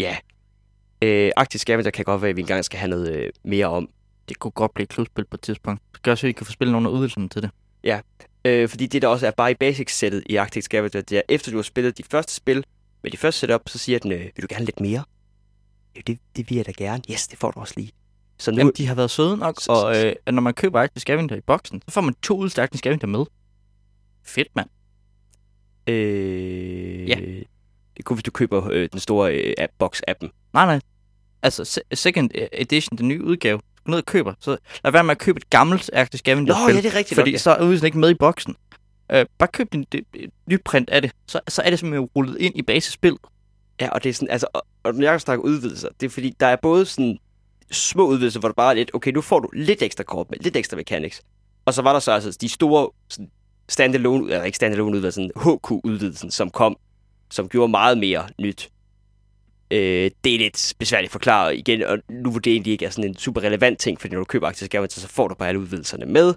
[0.00, 0.16] Ja.
[1.02, 3.88] Øh, Arktisk Scavenger kan godt være, at vi engang skal have noget øh, mere om.
[4.28, 5.82] Det kunne godt blive et klubspil på et tidspunkt.
[5.92, 7.50] Det gør så, at I kan få spillet nogle af udvidelserne til det.
[8.44, 11.50] Øh, fordi det der også er bare i basic-sættet i Arctic Scavenger, det er, efter
[11.50, 12.64] du har spillet dit første spil
[13.02, 15.04] med dit første setup, så siger den, øh, vil du gerne lidt mere?
[15.96, 17.02] Jo, det, det vil jeg da gerne.
[17.10, 17.90] Yes, det får du også lige.
[18.38, 21.36] Så nu, Jamen, de har været søde nok, og øh, når man køber Active Scavenger
[21.36, 23.24] i boksen, så får man to udstærkende Scavenger med.
[24.24, 24.68] Fedt, mand.
[25.86, 27.14] øh, Ja.
[27.14, 27.46] det
[27.96, 30.50] er kun, hvis du køber øh, den store øh, app, box-appen.
[30.52, 30.80] Nej, nej.
[31.42, 35.10] Altså, se- second edition, den nye udgave, går ned og køber, så lad være med
[35.10, 37.38] at købe et gammelt Active Scavenger Nå, ja, det er rigtigt fordi ja.
[37.38, 38.56] så er udvidelsen ikke med i boksen.
[39.12, 42.08] Øh, bare køb din, det, et nyt print af det, så, så er det simpelthen
[42.16, 43.16] rullet ind i basisspil.
[43.80, 46.34] Ja, og det er sådan, altså, og, og når jeg snakker udvidelser, det er fordi,
[46.40, 47.18] der er både sådan
[47.70, 50.38] små udvidelser, hvor der bare er lidt, okay, nu får du lidt ekstra kort med,
[50.38, 51.22] lidt ekstra mechanics.
[51.64, 53.30] Og så var der så altså de store sådan,
[53.68, 56.76] standalone, eller ikke standalone udvidelser, sådan HQ-udvidelsen, som kom,
[57.30, 58.70] som gjorde meget mere nyt.
[59.70, 62.90] Øh, det er lidt besværligt at forklare igen, og nu hvor det egentlig ikke er
[62.90, 65.48] sådan en super relevant ting, fordi når du køber Active Scavenger, så får du bare
[65.48, 66.34] alle udvidelserne med.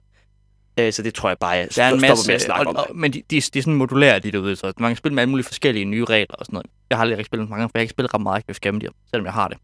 [0.79, 2.75] Øh, så det tror jeg bare, jeg Der er en masse, med at snakke og,
[2.75, 2.75] om.
[2.75, 4.71] og, men de, de, de er sådan modulære, de der udvidelser.
[4.79, 6.67] Man kan spille med alle mulige forskellige nye regler og sådan noget.
[6.89, 8.89] Jeg har aldrig rigtig spillet mange, for jeg har ikke spillet ret meget Active Scavenger,
[9.09, 9.57] selvom jeg har det.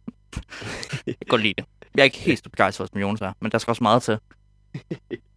[1.08, 1.66] jeg kan godt lide det.
[1.96, 4.18] Jeg er ikke helt så begejstret, som Jonas er, men der skal også meget til.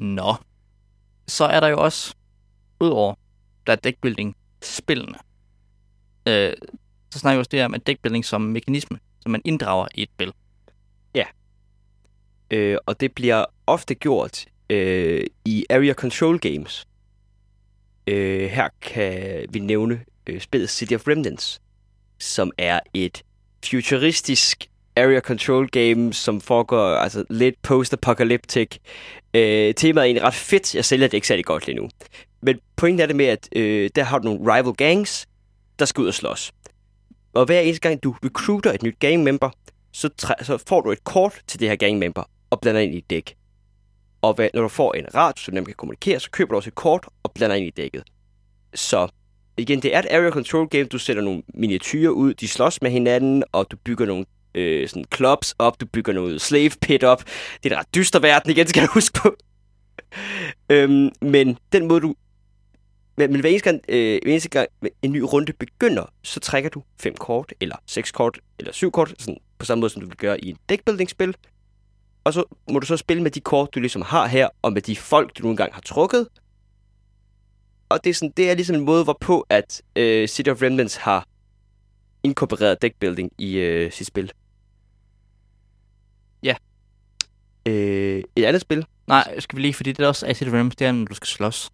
[0.00, 0.34] Nå.
[1.28, 2.14] Så er der jo også,
[2.80, 3.14] udover
[3.66, 5.18] der er deckbuilding spillene,
[6.26, 6.52] øh,
[7.10, 10.10] så snakker vi også det her med deckbuilding som mekanisme, som man inddrager i et
[10.16, 10.32] spil.
[12.50, 16.86] Øh, og det bliver ofte gjort øh, i area control games.
[18.06, 21.60] Øh, her kan vi nævne øh, spillet City of Remnants,
[22.18, 23.22] som er et
[23.64, 28.76] futuristisk area control game, som foregår altså lidt post-apocalyptic.
[29.34, 30.74] Øh, temaet er egentlig ret fedt.
[30.74, 31.88] Jeg sælger det ikke særlig godt lige nu.
[32.42, 35.26] Men pointen er det med, at øh, der har du nogle rival gangs,
[35.78, 36.52] der skal ud og slås.
[37.32, 39.50] Og hver eneste gang, du recruiter et nyt gang member,
[39.92, 42.94] så, træ- så får du et kort til det her gang member og blander ind
[42.94, 43.34] i et dæk.
[44.22, 46.56] Og hvad, når du får en radio, så du nemt kan kommunikere, så køber du
[46.56, 48.02] også et kort og blander ind i dækket.
[48.74, 49.08] Så
[49.56, 50.84] igen, det er et area control game.
[50.84, 54.24] Du sætter nogle miniatyrer ud, de slås med hinanden, og du bygger nogle
[54.54, 57.24] øh, sådan clubs op, du bygger noget slave pit op.
[57.62, 59.36] Det er en ret dyster verden igen, skal du huske på.
[60.72, 62.14] øhm, men den måde du...
[63.16, 64.68] Men, men hver eneste, gang, øh, hver eneste gang
[65.02, 69.14] en ny runde begynder, så trækker du fem kort, eller seks kort, eller syv kort,
[69.18, 71.34] sådan på samme måde, som du vil gøre i et deckbuilding-spil.
[72.24, 74.82] Og så må du så spille med de kort, du ligesom har her, og med
[74.82, 76.28] de folk, du nogle gange har trukket.
[77.88, 80.96] Og det er, sådan, det er ligesom en måde, hvorpå at øh, City of Remnants
[80.96, 81.26] har
[82.22, 84.32] inkorporeret deckbuilding i øh, sit spil.
[86.42, 86.54] Ja.
[87.66, 90.86] Øh, et andet spil, Nej, skal vi lige, fordi det er også Acid Realms, det
[90.86, 91.70] er, når du skal slås.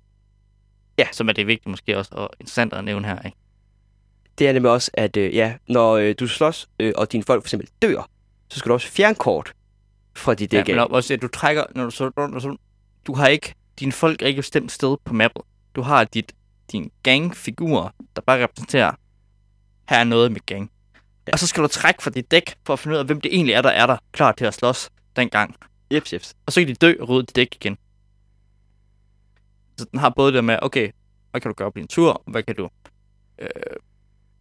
[0.99, 1.07] Ja.
[1.13, 3.37] Som er det vigtigt måske også, og interessant at nævne her, ikke?
[4.39, 7.43] det er nemlig også, at øh, ja, når øh, du slås, øh, og dine folk
[7.43, 8.09] for eksempel dør,
[8.51, 9.53] så skal du også fjerne kort
[10.17, 10.67] fra dit Ja, dæk.
[10.67, 12.57] men Ja, også, at du trækker, når du så, når du,
[13.07, 15.43] du har ikke, dine folk er ikke et bestemt sted på mappet.
[15.75, 16.33] Du har dit,
[16.73, 18.93] din gangfigur, der bare repræsenterer,
[19.89, 20.71] her er noget med gang.
[21.27, 21.33] Ja.
[21.33, 23.35] Og så skal du trække fra dit dæk, for at finde ud af, hvem det
[23.35, 25.55] egentlig er, der er der, klar til at slås dengang.
[25.93, 26.35] Jeps, jeps.
[26.47, 27.79] Og så kan de dø og rydde dit dæk igen.
[29.79, 30.91] Så den har både det med, okay,
[31.31, 32.69] hvad kan du gøre på din tur, hvad kan du,
[33.39, 33.49] øh,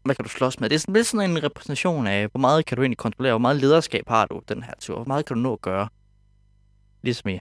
[0.04, 0.70] hvad kan du slås med?
[0.70, 3.39] Det er sådan lidt sådan en repræsentation af, hvor meget kan du egentlig kontrollere, hvor
[3.39, 5.89] meget lederskab har du den her tur, hvor meget kan du nå at gøre.
[7.02, 7.39] Ligesom i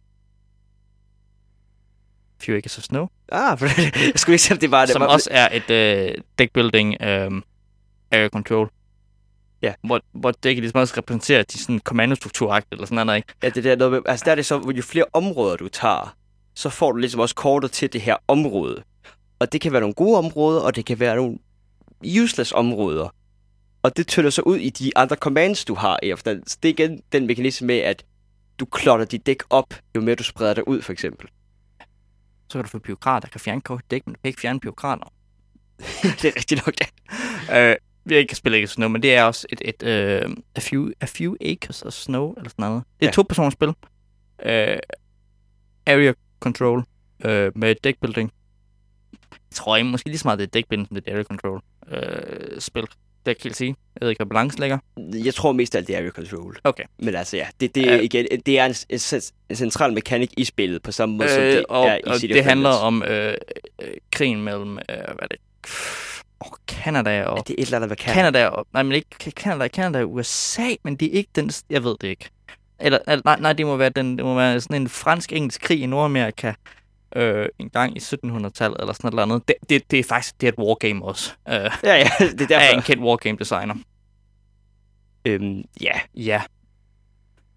[2.40, 3.66] Few Acres of Snow, Ah, for
[4.10, 4.92] jeg skulle ikke se, om det var det.
[4.92, 7.30] som var, også er et øh, deckbuilding øh,
[8.12, 8.70] area control.
[9.64, 9.74] Ja.
[9.82, 13.34] Hvor, hvor dækket ligesom også repræsenterer de sådan kommandostrukturagtigt eller sådan noget, ikke?
[13.42, 16.16] Ja, det der noget med, altså der er det så, jo flere områder du tager,
[16.54, 18.82] så får du ligesom også kortet til det her område.
[19.38, 21.38] Og det kan være nogle gode områder, og det kan være nogle
[22.22, 23.14] useless områder.
[23.82, 26.40] Og det tynder så ud i de andre commands, du har efter.
[26.46, 28.04] Så det er igen den mekanisme med, at
[28.58, 31.28] du klotter dit dæk op, jo mere du spreder dig ud, for eksempel.
[32.48, 34.60] Så kan du få byråkrater, der kan fjerne kort dæk, men du kan ikke fjerne
[34.60, 35.12] byråkrater.
[36.22, 36.88] det er rigtigt nok det.
[37.56, 40.60] Øh, vi har ikke spillet ikke snow, men det er også et, et øh, a,
[40.60, 42.82] few, a few acres of snow, eller sådan noget.
[42.84, 43.08] Det er Ja.
[43.08, 43.68] et to-personers spil.
[44.44, 44.76] Øh,
[45.86, 46.84] area control
[47.24, 48.32] øh, med deckbuilding.
[49.32, 51.60] Jeg tror ikke, måske lige så meget det er deckbuilding, som det er area control
[51.88, 52.86] øh, spil.
[53.26, 53.76] Det kan jeg sige.
[53.94, 54.78] Jeg ved ikke, hvad balancen ligger.
[55.24, 56.56] Jeg tror mest alt, det er area control.
[56.64, 56.84] Okay.
[56.98, 59.00] Men altså ja, det, det, er, igen, det er en, en,
[59.50, 62.16] en central mekanik i spillet, på samme måde som Øh, det og er i og
[62.18, 63.34] City of det handler om øh,
[64.12, 65.38] krigen mellem, øh, hvad er det,
[66.40, 68.14] oh, Canada og Er det et eller andet, hvad kan?
[68.14, 71.84] Canada, og, nej, men ikke Canada, Canada og USA, men det er ikke den, jeg
[71.84, 72.30] ved det ikke.
[72.78, 75.82] Eller, eller nej, nej, det må være, den, det må være sådan en fransk-engelsk krig
[75.82, 76.52] i Nordamerika,
[77.16, 79.48] øh, en gang i 1700-tallet, eller sådan noget eller andet.
[79.48, 81.32] Det, det, det er faktisk, det er et wargame også.
[81.48, 82.76] Øh, Ja, ja, det er er derfor.
[82.76, 83.74] en kendt wargame designer.
[85.24, 86.42] Øhm, ja, Ja,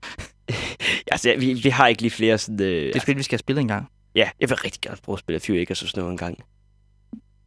[1.12, 2.62] altså vi, vi har ikke lige flere sådan...
[2.62, 3.90] Øh, det er spil, vi skal have spillet en gang.
[4.16, 6.44] Ja, jeg vil rigtig gerne prøve at spille Few Acres og sådan noget en gang.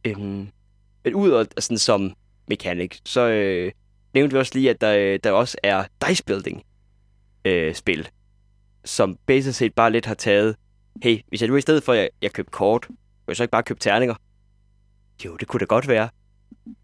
[0.05, 0.47] Øhm,
[1.03, 2.13] men ud af sådan som
[2.47, 3.71] mekanik, så øh,
[4.13, 6.63] nævnte vi også lige, at der, øh, der også er dice building
[7.45, 8.09] øh, spil,
[8.85, 10.55] som basisk set bare lidt har taget,
[11.03, 12.97] hey, hvis jeg nu i stedet for, at jeg, jeg købte kort, kunne
[13.27, 14.15] jeg så ikke bare købe terninger?
[15.25, 16.09] Jo, det kunne da godt være.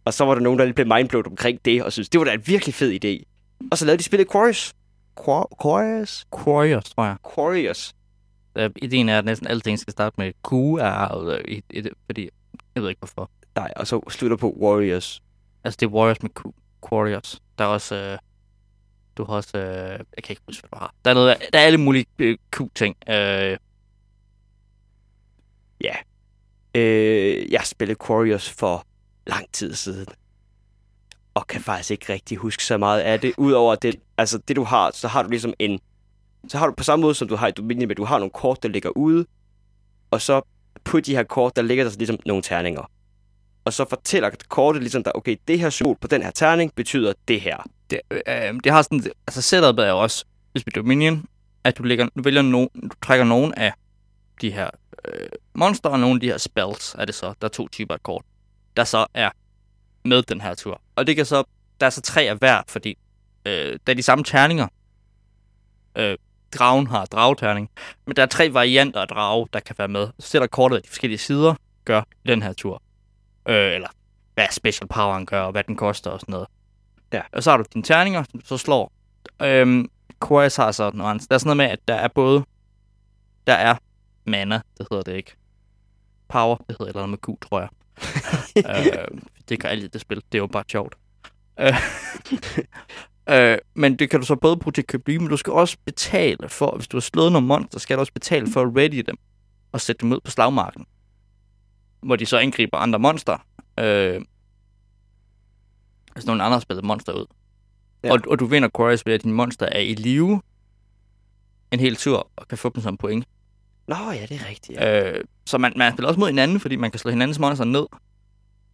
[0.06, 2.26] Og så var der nogen, der lidt blev mindblowed omkring det, og synes det var
[2.26, 3.24] da en virkelig fed idé.
[3.72, 4.74] Og så lavede de spillet Quarriors.
[5.20, 6.28] Quar- Quarriors?
[6.44, 7.16] Quarriors, tror jeg.
[7.36, 7.96] Quarriors.
[8.58, 11.18] Øh, ideen er, at næsten alting skal starte med Q, er,
[11.74, 12.30] øh, fordi,
[12.76, 13.32] jeg ved ikke hvorfor.
[13.58, 15.22] Nej, og så slutter på Warriors.
[15.64, 16.42] Altså, det er Warriors med Q.
[16.92, 17.42] Warriors.
[17.58, 17.96] Der er også...
[17.96, 18.18] Øh,
[19.18, 19.58] du har også...
[19.58, 20.94] Øh, jeg kan ikke huske, hvad du har.
[21.06, 22.96] Der er, noget, der er alle mulige øh, Q-ting.
[23.10, 23.58] Øh,
[26.78, 28.86] Øh, jeg spillede Quarriors for
[29.28, 30.08] lang tid siden.
[31.34, 33.34] Og kan faktisk ikke rigtig huske så meget af det.
[33.38, 35.80] Udover det, altså det du har, så har du ligesom en...
[36.48, 38.32] Så har du på samme måde, som du har i Dominion, men du har nogle
[38.32, 39.26] kort, der ligger ude.
[40.12, 40.42] Og så
[40.84, 42.92] på de her kort, der ligger der så ligesom nogle terninger.
[43.68, 47.14] Og så fortæller kortet ligesom dig, okay, det her symbol på den her terning betyder
[47.28, 47.58] det her.
[47.90, 51.26] Det, øh, det har sådan, altså setupet er også, hvis vi Dominion,
[51.64, 53.74] at du, lægger, du vælger no, du trækker nogen af
[54.42, 54.70] de her
[55.08, 57.34] øh, monster og nogle af de her spells, er det så.
[57.42, 58.26] Der er to typer af kort,
[58.78, 59.30] der så er
[60.06, 60.82] med den her tur.
[60.96, 61.44] Og det kan så,
[61.80, 62.98] der er så tre af hver, fordi
[63.46, 64.68] øh, der er de samme terninger.
[65.96, 66.18] Øh,
[66.52, 67.70] dragen har drageterning,
[68.06, 70.08] men der er tre varianter af drage, der kan være med.
[70.20, 71.56] Så sætter kortet af de forskellige sider,
[71.86, 72.82] gør den her tur.
[73.48, 73.90] Øh, eller
[74.34, 76.48] hvad special poweren gør, og hvad den koster og sådan noget.
[77.14, 77.22] Ja.
[77.32, 78.92] Og så har du dine terninger, som så slår.
[79.42, 79.90] Øhm,
[80.28, 81.30] Quest har så noget andet.
[81.30, 82.44] Der er sådan noget med, at der er både...
[83.48, 83.76] Der er
[84.26, 85.36] mana, det hedder det ikke.
[86.28, 87.70] Power, det hedder et eller andet med Q, tror jeg.
[89.12, 89.20] øh,
[89.50, 90.18] det kan altid det spil.
[90.32, 90.96] Det er jo bare sjovt.
[91.60, 91.74] Øh,
[93.36, 95.54] øh, men det kan du så både bruge til at købe nye, men du skal
[95.54, 98.72] også betale for, hvis du har slået nogle monster, skal du også betale for at
[98.78, 99.18] ready dem
[99.72, 100.86] og sætte dem ud på slagmarken.
[102.02, 103.38] Hvor de så angriber andre monster.
[103.80, 104.22] Øh,
[106.14, 107.26] hvis nogle andre har spillet monster ud.
[108.04, 108.12] Ja.
[108.12, 110.42] Og, og du vinder Quarries ved, at dine monster er i live
[111.72, 113.28] en hel tur og kan få dem som point.
[113.88, 114.80] Nå ja, det er rigtigt.
[114.80, 115.12] Ja.
[115.12, 117.86] Øh, så man, man spiller også mod hinanden, fordi man kan slå hinandens monster ned,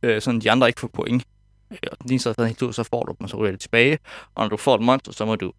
[0.04, 1.24] øh, sådan de andre ikke får point.
[1.72, 4.00] Øh, og den så er tur, så får du dem, og så ryger det tilbage.
[4.36, 5.54] Og når du får et monster, så må du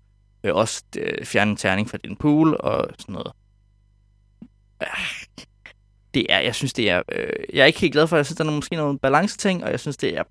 [0.44, 3.32] øh, også øh, fjerne en terning fra din pool og sådan noget.
[4.82, 4.88] Øh,
[6.14, 7.02] det er, jeg synes, det er...
[7.12, 9.70] Øh, jeg er ikke helt glad for, jeg synes, der er måske nogle balance-ting, og
[9.70, 10.22] jeg synes, det er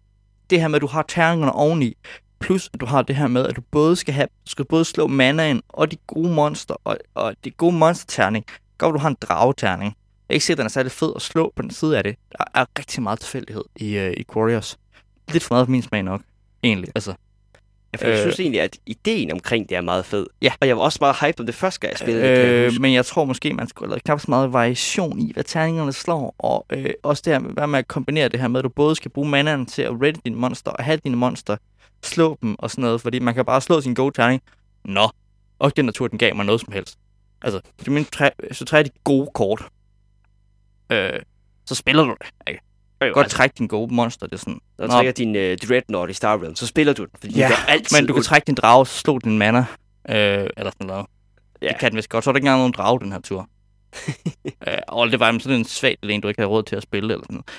[0.50, 1.98] det her med, at du har terningerne oveni,
[2.40, 4.86] plus at du har det her med, at du både skal have, du skal både
[4.86, 8.46] slå manaen og de gode monster, og, og de gode monsterterning.
[8.78, 9.96] går du har en drageterning.
[10.30, 12.16] Jeg ikke se, at den er særlig fed at slå på den side af det.
[12.32, 14.80] Der er rigtig meget tilfældighed i, øh, i Warriors.
[15.32, 16.22] Lidt for meget for min smag nok,
[16.64, 16.90] egentlig.
[16.96, 17.14] Altså,
[17.94, 18.22] Ja, for jeg Øh.
[18.22, 20.28] synes egentlig, at ideen omkring det er meget fed.
[20.42, 20.52] Ja.
[20.62, 22.54] Og jeg var også meget hyped om det første gang, jeg spillede det, kan jeg
[22.54, 22.82] øh, huske.
[22.82, 25.94] men jeg tror måske, man skulle have lavet knap så meget variation i, hvad terningerne
[25.94, 28.64] slår, og øh, også det her med, hvad med at kombinere det her med, at
[28.64, 31.58] du både skal bruge manaen til at ready dine monster, og have dine monster,
[32.04, 34.42] slå dem og sådan noget, fordi man kan bare slå sin gode terning.
[34.86, 35.10] Nå,
[35.60, 36.98] og den natur, den gav mig noget som helst.
[37.42, 39.64] Altså, det min træ, hvis du træder de gode kort,
[40.90, 41.20] øh,
[41.66, 42.28] så spiller du det.
[42.48, 42.62] Ikke?
[43.02, 44.60] Øh, Godt altså, trække din gode monster, det er sådan.
[44.78, 47.34] når du Nå, trækker din uh, Dreadnought i Star Realm, så spiller du den, fordi
[47.34, 49.60] Ja, det er altid men du kan trække din drage, så slå din mana,
[50.10, 51.06] øh, eller sådan noget.
[51.62, 51.68] Ja.
[51.68, 52.24] Det kan den vist godt.
[52.24, 53.50] Så er der ikke engang nogen drage den her tur.
[54.68, 57.14] øh, og det var sådan en svag en, du ikke havde råd til at spille,
[57.14, 57.50] eller sådan noget.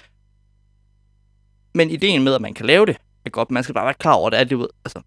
[1.74, 3.50] Men ideen med, at man kan lave det, er godt.
[3.50, 5.00] Man skal bare være klar over, det er, altså,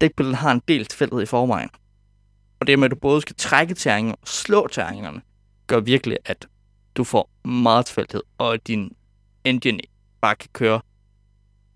[0.00, 1.68] dækbilledet har en del tilfældighed i forvejen.
[2.60, 5.20] Og det med, at du både skal trække terninger og slå terningerne,
[5.66, 6.46] gør virkelig, at
[6.94, 8.92] du får meget tilfældighed, og at din
[9.44, 9.80] engine
[10.20, 10.80] bare kan køre.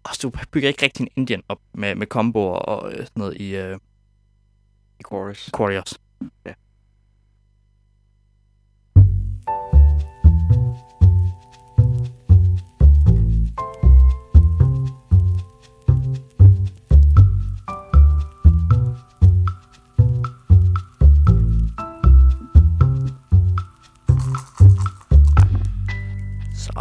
[0.05, 3.37] Og du bygger ikke rigtig en engine op med, med komboer og øh, sådan noget
[3.37, 3.79] i øh,
[5.01, 5.51] i chorus.
[5.57, 6.01] Quarriers.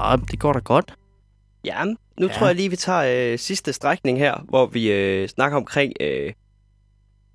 [0.03, 0.93] Så det går da godt.
[1.63, 1.83] Ja,
[2.19, 2.33] nu ja.
[2.33, 6.33] Tror jeg lige, vi tager øh, sidste strækning her, hvor vi øh, snakker omkring øh,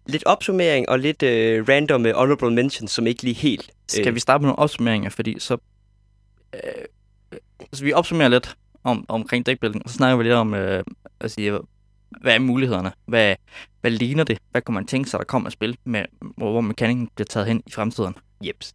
[0.06, 3.70] lidt opsummering og lidt øh, random øh, honorable mentions, som ikke lige helt...
[3.88, 5.56] Skal vi starte med nogle opsummeringer, fordi så...
[6.54, 6.60] Øh,
[7.60, 10.84] altså, vi opsummerer lidt om, omkring dækbuilding, og så snakker vi lidt om, øh,
[11.20, 11.58] at sige,
[12.20, 12.92] hvad er mulighederne?
[13.06, 13.36] Hvad,
[13.80, 14.38] hvad ligner det?
[14.50, 17.46] Hvad kunne man tænke sig, der kommer et spil, med, hvor, hvor mekanikken bliver taget
[17.46, 18.14] hen i fremtiden?
[18.44, 18.74] Jeps.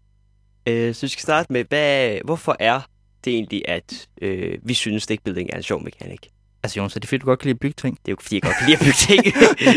[0.68, 2.82] Øh, så vi skal starte med, hvad, hvorfor er
[3.26, 6.30] det egentlig, at øh, vi synes, deckbuilding er en sjov mekanik?
[6.64, 7.98] Altså, Jonas, er det fordi, du godt kan lide at bygge ting?
[8.06, 9.24] Det er jo fordi, jeg godt kan lide at bygge ting.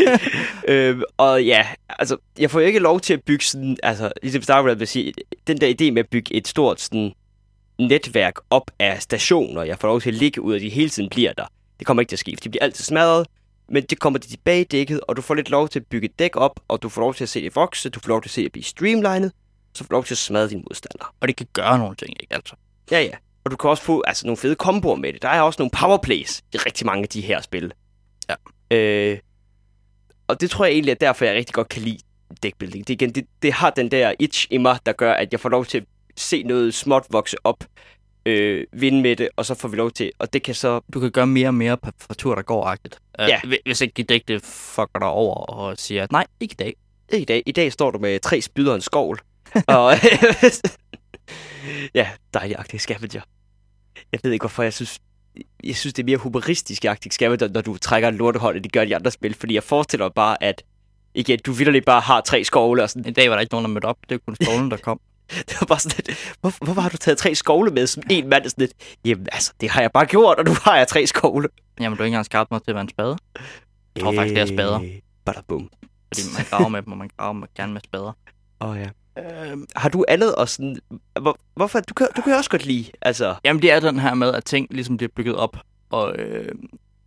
[0.71, 4.41] øh, og ja, altså, jeg får jo ikke lov til at bygge sådan, altså, ligesom
[4.41, 5.13] Star Wars vil sige,
[5.47, 7.13] den der idé med at bygge et stort sådan,
[7.79, 11.09] netværk op af stationer, jeg får lov til at ligge ud, og de hele tiden
[11.09, 11.45] bliver der.
[11.79, 13.27] Det kommer ikke til at ske, for de bliver altid smadret,
[13.69, 16.05] men det kommer de tilbage i dækket, og du får lidt lov til at bygge
[16.05, 18.21] et dæk op, og du får lov til at se det vokse, du får lov
[18.21, 19.31] til at se det blive streamlinet,
[19.73, 21.07] så får du lov til at smadre dine modstandere.
[21.19, 22.33] Og det kan gøre nogle ting, ikke?
[22.33, 22.55] Altså,
[22.91, 23.11] Ja, ja.
[23.47, 25.21] Og du kan også få altså, nogle fede komboer med det.
[25.21, 27.73] Der er også nogle powerplays i rigtig mange af de her spil.
[28.29, 28.35] Ja.
[28.77, 29.19] Øh,
[30.27, 31.97] og det tror jeg egentlig er derfor, jeg rigtig godt kan lide
[32.43, 32.87] deckbuilding.
[32.87, 35.49] Det, igen, det, det har den der itch i mig, der gør, at jeg får
[35.49, 35.83] lov til at
[36.15, 37.63] se noget småt vokse op,
[38.25, 40.81] øh, vinde med det, og så får vi lov til, og det kan så...
[40.93, 42.99] du kan gøre mere og mere på, på tur, der går agtigt.
[43.19, 43.39] Uh, Ja.
[43.65, 46.73] Hvis ikke dit det fucker dig over og siger, nej, ikke i dag.
[47.13, 49.19] I dag, I dag står du med tre spyd og en skovl.
[49.67, 49.93] og,
[51.99, 53.21] ja, dejlig Arctic Scavenger.
[54.11, 54.99] Jeg ved ikke, hvorfor jeg synes...
[55.63, 58.69] jeg synes, det er mere humoristisk Arctic Scavenger, når du trækker en lortehold, end de
[58.69, 59.33] gør de andre spil.
[59.33, 60.63] Fordi jeg forestiller mig bare, at
[61.15, 63.05] igen, du vildt bare har tre skovle og sådan.
[63.05, 63.97] I dag var der ikke nogen, der mødte op.
[64.09, 64.99] Det var kun skovlen, der kom.
[65.49, 68.29] Det var bare sådan lidt, hvor, hvorfor har du taget tre skovle med som en
[68.29, 68.49] mand?
[68.49, 68.73] Sådan lidt,
[69.05, 71.49] jamen altså, det har jeg bare gjort, og nu har jeg tre skovle.
[71.79, 73.17] Jamen, du har ikke engang skabt mig til at være en spade.
[73.95, 74.81] Jeg tror faktisk, det er spader.
[74.81, 74.89] Øh,
[75.25, 75.69] Bada bum.
[76.13, 78.17] Fordi man graver med dem, og man graver med, gerne med spader.
[78.61, 78.89] Åh oh, ja.
[79.17, 80.79] Øhm, har du andet og sådan...
[81.21, 81.79] Hvor, hvorfor?
[81.79, 83.35] Du kan, du kan også godt lide, altså...
[83.43, 85.57] Jamen, det er den her med, at ting ligesom bliver bygget op,
[85.89, 86.51] og øh,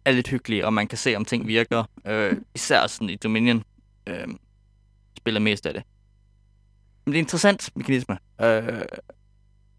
[0.05, 1.85] er lidt hyggelige, og man kan se, om ting virker.
[2.07, 3.63] Øh, især sådan i Dominion
[4.07, 4.29] øh,
[5.17, 5.83] spiller mest af det.
[7.05, 8.19] Men det er interessant mekanisme.
[8.41, 8.83] Øh,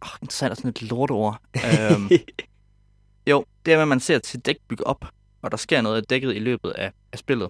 [0.01, 1.41] oh, interessant er sådan et lorteord.
[1.55, 2.11] øh,
[3.32, 5.05] jo, det er, hvad man ser til dæk bygge op,
[5.41, 7.49] og der sker noget af dækket i løbet af, af spillet.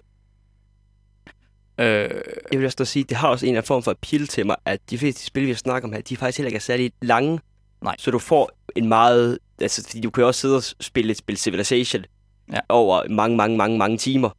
[1.81, 2.09] Øh,
[2.51, 4.79] jeg vil også sige, det har også en af form for appeal til mig, at
[4.89, 7.39] de fleste spil, vi har snakket om her, de faktisk heller ikke er særlig lange.
[7.81, 7.95] Nej.
[7.99, 9.39] Så du får en meget...
[9.61, 12.03] Altså, fordi du kan jo også sidde og spille et spil Civilization
[12.51, 12.59] ja.
[12.69, 14.29] over mange, mange, mange, mange timer.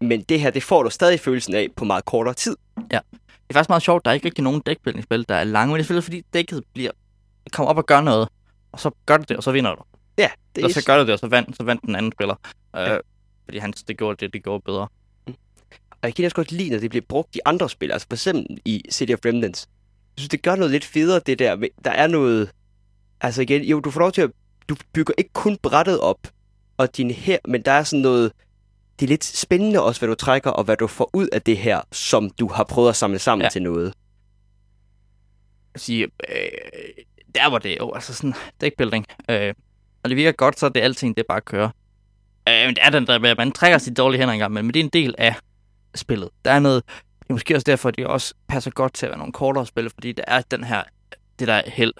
[0.00, 2.56] Men det her, det får du stadig følelsen af på meget kortere tid.
[2.92, 2.98] Ja.
[3.12, 5.84] Det er faktisk meget sjovt, der er ikke rigtig nogen dækbildningsspil, der er lange, men
[5.84, 6.90] det er fordi dækket bliver,
[7.52, 8.28] kommer op og gør noget,
[8.72, 9.82] og så gør det det, og så vinder du.
[10.18, 10.66] Ja, det er...
[10.66, 12.34] Og så gør det det, og så vandt, så vandt den anden spiller.
[12.74, 12.94] Ja.
[12.94, 13.00] Øh,
[13.44, 14.88] fordi han, det gjorde det, det gjorde bedre.
[16.04, 17.92] Og jeg kan også godt lide, når det bliver brugt i andre spil.
[17.92, 19.68] Altså for eksempel i City of Remnants.
[20.16, 21.68] Jeg synes, det gør noget lidt federe, det der.
[21.84, 22.50] Der er noget...
[23.20, 24.30] Altså igen, jo, du får lov til at...
[24.68, 26.28] Du bygger ikke kun brættet op
[26.76, 28.32] og din her, men der er sådan noget...
[29.00, 31.58] Det er lidt spændende også, hvad du trækker, og hvad du får ud af det
[31.58, 33.48] her, som du har prøvet at samle sammen ja.
[33.48, 33.94] til noget.
[35.74, 39.06] Jeg siger, øh, der var det jo, altså sådan deckbuilding.
[39.30, 39.54] Øh,
[40.02, 41.70] og det virker godt, så er det alting, det er bare at køre.
[42.48, 44.66] Øh, men det er den der med, at man trækker sit dårlige hænder engang, men
[44.66, 45.34] det er en del af
[45.94, 46.28] spillet.
[46.44, 46.82] Der er noget,
[47.20, 49.66] det er måske også derfor, at det også passer godt til at være nogle kortere
[49.66, 50.82] spil, fordi der er den her,
[51.38, 51.92] det der held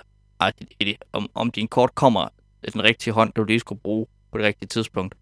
[0.81, 2.29] i det, om, om din kort kommer
[2.73, 5.15] den rigtige hånd, du lige skulle bruge på det rigtige tidspunkt.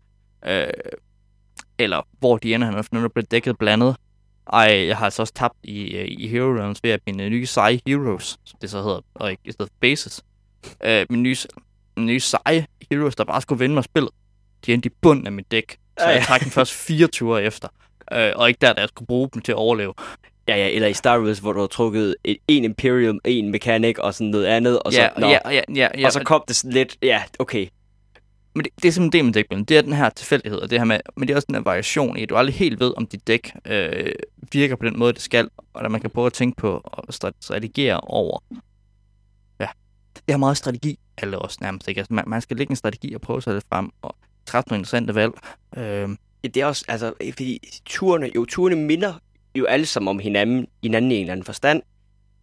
[0.46, 0.66] Øh,
[1.78, 3.96] eller hvor de ender, når nu er blevet dækket blandet.
[4.52, 7.46] Ej, jeg har altså også tabt i, øh, i Hero Realms ved at mine nye
[7.46, 10.22] seje heroes, som det så hedder, og ikke i stedet for bases.
[10.84, 11.36] Øh, mine nye,
[11.96, 14.10] mine nye seje heroes, der bare skulle vinde mig spillet,
[14.66, 15.78] de endte i bunden af mit dæk.
[15.98, 17.68] Så jeg trak den først 24 efter
[18.12, 19.94] øh, og ikke der, der skulle bruge dem til at overleve.
[20.48, 23.98] Ja, ja, eller i Star Wars, hvor du har trukket et, en Imperium, en Mechanic
[23.98, 26.44] og sådan noget andet, og så, ja, nå, ja, ja, ja, ja, og så kom
[26.48, 27.68] det sådan lidt, ja, okay.
[28.54, 29.68] Men det, det er simpelthen det med dækbuilding.
[29.68, 31.62] Det er den her tilfældighed, og det her med, men det er også den her
[31.62, 34.12] variation i, at du aldrig helt ved, om dit dæk øh,
[34.52, 37.14] virker på den måde, det skal, og at man kan prøve at tænke på og
[37.40, 38.38] strategere over.
[39.60, 39.68] Ja,
[40.26, 41.98] det er meget strategi, alle også nærmest ikke.
[41.98, 44.80] Altså, man, man skal lægge en strategi og prøve sig det frem, og træffe nogle
[44.80, 45.32] interessante valg.
[45.76, 46.08] Øh,
[46.44, 49.14] det er også, altså, fordi turene, jo, turene minder
[49.54, 51.82] jo alle sammen om hinanden, hinanden i en eller anden forstand.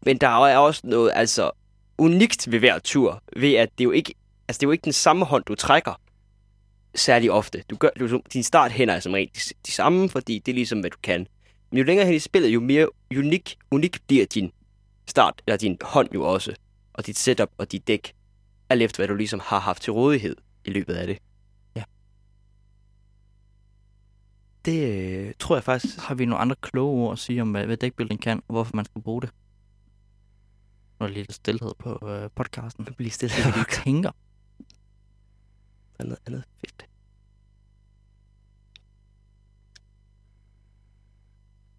[0.05, 1.51] Men der er også noget, altså,
[1.97, 4.13] unikt ved hver tur, ved at det er jo ikke,
[4.47, 6.01] altså, det er jo ikke den samme hånd, du trækker
[6.95, 7.63] særlig ofte.
[7.69, 10.55] Du gør, du, din starthænder er altså som regel de, de samme, fordi det er
[10.55, 11.27] ligesom, hvad du kan.
[11.71, 12.87] Men jo længere hen i spillet, jo mere
[13.17, 14.51] unik, unik bliver din
[15.07, 16.55] start, eller din hånd jo også,
[16.93, 18.13] og dit setup og dit dæk,
[18.69, 20.35] alt efter hvad du ligesom har haft til rådighed
[20.65, 21.17] i løbet af det.
[24.65, 25.97] Det øh, tror jeg faktisk...
[25.97, 28.75] Har vi nogle andre kloge ord at sige om, hvad, hvad deckbuilding kan, og hvorfor
[28.75, 29.29] man skal bruge det?
[30.99, 32.85] Nu er lidt stillhed på øh, podcasten.
[32.85, 33.35] Du bliver stille.
[33.43, 34.11] Hvad du tænker.
[35.97, 36.85] Der er noget andet fedt.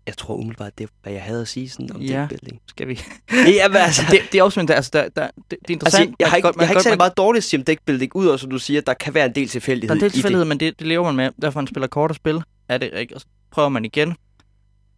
[0.06, 2.20] Jeg tror umiddelbart, det er, hvad jeg havde at sige sådan om ja.
[2.20, 2.60] deckbuilding.
[2.66, 3.00] Skal vi?
[3.58, 4.02] ja, men altså...
[4.10, 6.02] det, det er også sådan, altså, der, der, det, det er interessant.
[6.02, 8.16] Altså, jeg har ikke, godt, jeg har ikke særlig meget dårligt at sige om deckbuilding,
[8.16, 10.44] udover som du siger, der kan være en del tilfældighed Der er en del tilfældighed,
[10.44, 11.30] men det, det lever man med.
[11.42, 12.42] Derfor man spiller kort og spil
[12.74, 13.14] er det ikke.
[13.14, 14.16] Og så prøver man igen.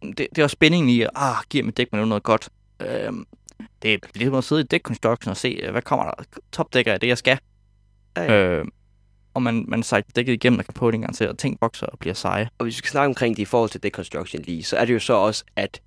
[0.01, 2.49] Det, det er også spændingen i, at ah, giver mit dæk med noget godt.
[2.79, 3.25] Øhm,
[3.81, 6.23] det er ligesom at sidde i deck construction og se, øh, hvad kommer der?
[6.51, 7.39] Topdækker er det, jeg skal.
[8.17, 8.33] Ja, ja.
[8.33, 8.69] Øhm,
[9.33, 11.57] og man, man sejler dækket igennem og kan på det en gang til, og ting
[11.61, 12.49] vokser og bliver seje.
[12.57, 14.93] Og hvis vi skal snakke omkring det i forhold til deconstruction lige, så er det
[14.93, 15.81] jo så også, at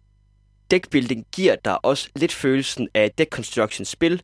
[0.70, 4.22] deckbuilding giver dig også lidt følelsen af deconstruction spil,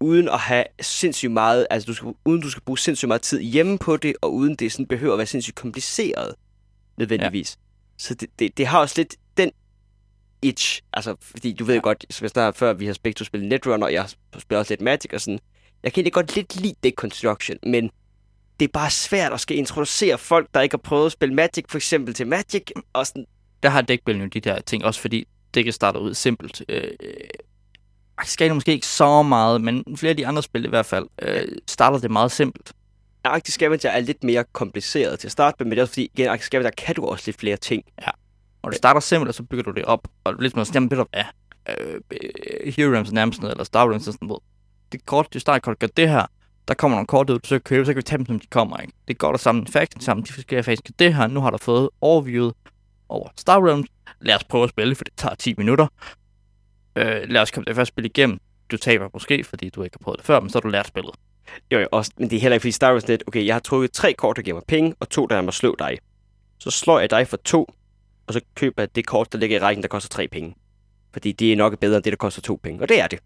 [0.00, 3.40] uden at have sindssygt meget, altså du skal, uden du skal bruge sindssygt meget tid
[3.40, 6.34] hjemme på det, og uden det sådan behøver at være sindssygt kompliceret
[7.00, 7.58] nødvendigvis.
[7.60, 7.64] Ja.
[7.98, 9.50] Så det, det, det har også lidt den
[10.42, 11.80] itch, altså fordi du ved ja.
[11.80, 15.12] godt, jeg snakkede før, vi har spektrum spillet Netrunner, og jeg spiller også lidt Magic
[15.12, 15.38] og sådan.
[15.82, 17.90] Jeg kan egentlig godt lidt lide deconstruction, men
[18.60, 21.64] det er bare svært at skal introducere folk, der ikke har prøvet at spille Magic,
[21.68, 23.26] for eksempel til Magic, og sådan.
[23.62, 26.62] Der har dækbølgen jo de der ting, også fordi dækket starter ud simpelt.
[26.68, 26.90] Øh,
[28.24, 31.48] skal måske ikke så meget, men flere af de andre spil i hvert fald, øh,
[31.68, 32.72] starter det meget simpelt.
[33.24, 36.10] Arctic Scavenger er lidt mere kompliceret til at starte med, men det er også fordi,
[36.14, 37.84] igen, Arctic Scavenger kan du også lidt flere ting.
[38.02, 38.10] Ja,
[38.62, 41.06] og du starter simpelt, og så bygger du det op, og lidt mere sådan, jamen,
[41.12, 41.26] af
[41.68, 44.42] øh, øh, Hero Rams nærmest, eller Star Realms, sådan noget.
[44.92, 46.26] Det kort, du starter kort, gør det her,
[46.68, 48.46] der kommer nogle kort ud, du at købe, så kan vi tage dem, som de
[48.46, 48.78] kommer.
[48.78, 48.92] Ikke?
[49.08, 50.92] Det er godt at samle faction sammen, de forskellige factions.
[50.98, 52.54] Det her, nu har du fået overviewet
[53.08, 53.88] over Star Realms.
[54.20, 55.86] Lad os prøve at spille, for det tager 10 minutter.
[56.96, 58.38] Øh, lad os komme det første spil igennem.
[58.70, 60.86] Du taber måske, fordi du ikke har prøvet det før, men så har du lært
[60.86, 61.14] spillet.
[61.72, 63.60] Jo, jo, også, men det er heller ikke, fordi Star Wars net, okay, jeg har
[63.60, 65.98] trukket tre kort, der giver mig penge, og to, der er mig slå dig.
[66.58, 67.74] Så slår jeg dig for to,
[68.26, 70.54] og så køber jeg det kort, der ligger i rækken, der koster tre penge.
[71.12, 72.82] Fordi det er nok bedre end det, der koster to penge.
[72.82, 73.18] Og det er det.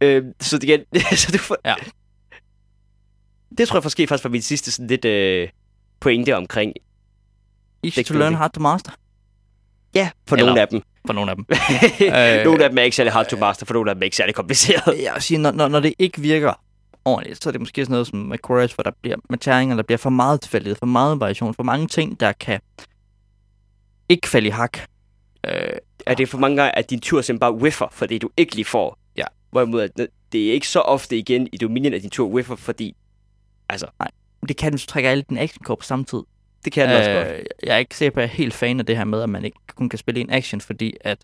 [0.00, 0.80] Øh, så det igen,
[1.16, 1.56] så du får...
[1.64, 1.74] Ja.
[3.58, 5.48] Det tror jeg måske faktisk var min sidste sådan lidt øh,
[6.00, 6.72] pointe omkring.
[7.84, 8.92] Deck to learn, hard to master.
[9.94, 10.82] Ja, for Eller- nogle af dem.
[11.06, 11.46] For nogle af dem.
[12.06, 14.04] øh, nogle af dem er ikke særlig hard to master, for nogle af dem er
[14.04, 15.02] ikke særlig kompliceret.
[15.02, 16.52] Jeg vil sige, når, når, når det ikke virker
[17.04, 19.76] ordentligt, så er det måske sådan noget som med Quarries, hvor der bliver med terninger,
[19.76, 22.60] der bliver for meget tilfældighed, for meget variation, for mange ting, der kan
[24.08, 24.78] ikke falde i hak.
[25.46, 25.52] Øh,
[26.06, 28.64] Er det for mange gange, at din tur simpelthen bare whiffer, fordi du ikke lige
[28.64, 28.98] får?
[29.16, 29.24] Ja.
[29.50, 29.88] Hvorimod,
[30.32, 32.96] det er ikke så ofte igen i Dominion, at din tur whiffer, fordi...
[33.68, 33.86] Altså,
[34.48, 36.22] det kan, hvis du trækker alle dine action på samme tid.
[36.64, 37.28] det kan den også godt.
[37.28, 39.22] Øh, jeg er ikke sikker på, at jeg er helt fan af det her med,
[39.22, 41.18] at man ikke kun kan spille en action, fordi at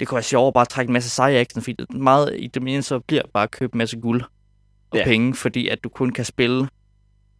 [0.00, 2.98] det kunne være bare at trække en masse seje action, fordi meget i det så
[2.98, 4.22] bliver bare at købe en masse guld
[4.92, 5.04] og Ja.
[5.04, 6.60] penge, fordi at du kun kan spille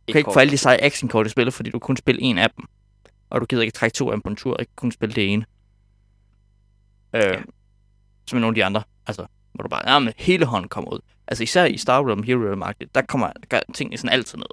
[0.09, 2.39] Du kan ikke få alle de seje action-kort i spillet, fordi du kun spiller en
[2.39, 2.65] af dem.
[3.31, 5.33] Og du gider ikke trække to af dem på en tur, ikke kun spille det
[5.33, 5.45] ene.
[7.17, 7.41] Øh, Ja.
[8.31, 8.83] Som nogle af de andre.
[9.07, 10.99] Altså, hvor du bare, ja, men hele hånden kommer ud.
[11.29, 14.47] Altså især i Star Realm Hero Realm Market, der kommer gør tingene sådan altid ned.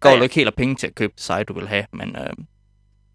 [0.00, 1.68] Går Ja, ja, du ikke helt af penge til at købe det seje, du vil
[1.68, 2.30] have, men øh,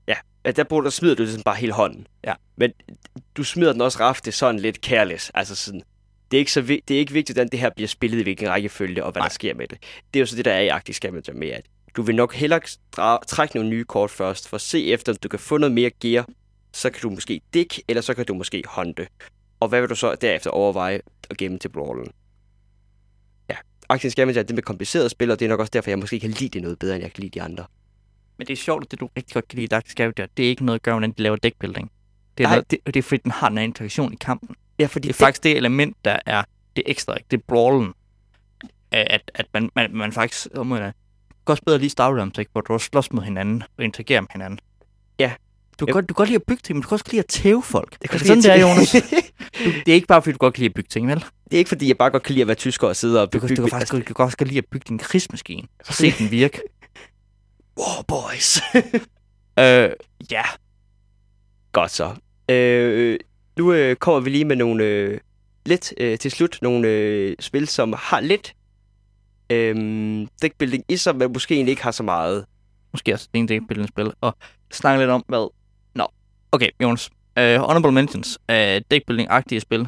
[0.07, 2.07] Ja, der, bruger, der smider du ligesom bare hele hånden.
[2.23, 2.33] Ja.
[2.55, 2.71] Men
[3.37, 5.31] du smider den også rafte sådan lidt careless.
[5.33, 5.81] Altså sådan,
[6.31, 8.49] det er ikke, så det er ikke vigtigt, hvordan det her bliver spillet i hvilken
[8.49, 9.27] rækkefølge, og hvad Nej.
[9.27, 9.77] Der sker med det.
[10.13, 11.65] Det er jo så det, der er i Arctic Scavenger med, at
[11.95, 12.59] du vil nok hellere
[13.27, 15.89] trække nogle nye kort først, for at se efter, om du kan få noget mere
[15.89, 16.27] gear,
[16.73, 19.07] så kan du måske dække, eller så kan du måske håndte.
[19.59, 22.11] Og hvad vil du så derefter overveje at gemme til brawlen?
[23.49, 23.55] Ja,
[23.89, 26.19] Arctic Scavenger er det med kompliceret spil, og det er nok også derfor, jeg måske
[26.19, 27.65] kan lide det noget bedre, end jeg kan lide de andre.
[28.37, 30.45] Men det er sjovt, at det du rigtig godt kan lide i Dark Scavenger, det
[30.45, 31.91] er ikke noget at gøre, hvordan de laver deckbuilding.
[32.37, 32.55] Det er, Nej.
[32.55, 34.55] noget, det, det er fordi, den har her interaktion i kampen.
[34.81, 36.43] Ja, fordi Det er faktisk det element, der er
[36.75, 37.27] det ekstra, ikke?
[37.31, 37.93] det er brawlen.
[38.91, 40.93] At, at man, man, man faktisk, må jeg,
[41.29, 42.51] kan også bedre lige Star Realms, ikke?
[42.51, 44.59] hvor du også slås med hinanden og interagerer med hinanden.
[45.19, 45.31] Ja.
[45.79, 47.19] Du kan, godt, du kan godt lide at bygge ting, men du kan også lide
[47.19, 47.91] at tæve folk.
[48.01, 48.95] Det er det sådan, det er, Jonas?
[49.65, 51.19] Du, det er ikke bare, fordi du godt kan lide at bygge ting, vel?
[51.19, 53.33] Det er ikke fordi, jeg bare godt kan lide at være tysker og sidde og
[53.33, 53.61] Du kan, bygge...
[53.61, 55.67] du kan faktisk du kan også godt lide at bygge din krigsmaskine.
[55.87, 56.61] Og se den virke.
[57.79, 58.61] War boys.
[59.59, 59.89] øh,
[60.31, 60.43] ja,
[61.71, 62.15] Godt så.
[62.49, 63.19] Øh,
[63.57, 65.19] nu øh, kommer vi lige med nogle øh,
[65.65, 68.53] lidt øh, til slut nogle øh, spil, som har lidt
[69.49, 69.75] øh,
[70.41, 72.45] deckbuilding i sig, men måske egentlig ikke har så meget.
[72.93, 74.35] måske også det er en deckbuilding spil, og
[74.71, 75.51] snakke lidt om, hvad...
[75.95, 76.07] Nå,
[76.51, 77.09] okay, Jonas.
[77.39, 79.87] Uh, honorable mentions af deckbuilding-agtige spil,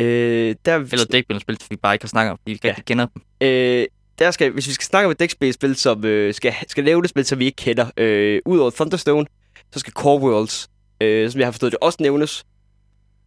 [0.00, 2.74] Øh, der, eller deckbuilding-spil, som vi bare ikke har snakket om, fordi vi ikke Ja.
[2.86, 3.22] kender dem.
[3.40, 3.86] øh,
[4.18, 7.10] der skal, hvis vi skal snakke om et deckspil, som øh, skal, skal lave det
[7.10, 9.26] spil, som vi ikke kender, øh, udover Thunderstone,
[9.72, 10.68] så skal Core Worlds,
[11.00, 12.44] øh, som jeg har forstået det, også nævnes.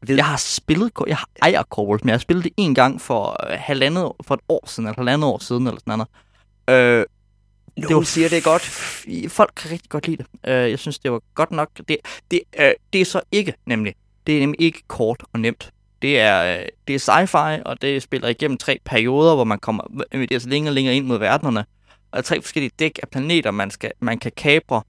[0.08, 3.02] Ved, Jeg har spillet, jeg har ejer Worlds, men jeg har spillet det en gang
[3.02, 6.06] for uh, halvandet, for et år siden, eller halvandet år siden, eller sådan
[6.68, 7.06] noget.
[7.08, 7.16] Uh,
[7.90, 8.62] Nogen siger, det er godt.
[9.32, 10.26] Folk kan rigtig godt lide det.
[10.48, 11.70] Uh, jeg synes, det var godt nok.
[11.88, 11.98] Det,
[12.32, 13.96] det, uh, det er så ikke, nemlig.
[14.28, 15.72] Det er nemlig ikke kort og nemt.
[16.02, 19.84] Det er, øh, det er sci-fi, og det spiller igennem tre perioder, hvor man kommer
[20.12, 21.66] det så længere og længere ind mod verdenerne.
[22.12, 24.82] Og tre forskellige dæk af planeter, man, skal, man kan kapre.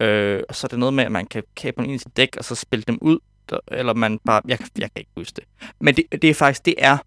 [0.00, 2.16] Øh, og så er det noget med, at man kan kapre dem ind i sit
[2.16, 3.18] dæk, og så spille dem ud.
[3.68, 4.40] Eller man bare...
[4.48, 5.44] Jeg, kan- jeg kan ikke huske det.
[5.80, 6.64] Men det, det er faktisk...
[6.64, 6.98] Det er,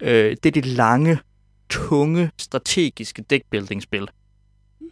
[0.00, 1.18] øh, det er det lange,
[1.70, 4.08] tunge, strategiske deckbuilding-spil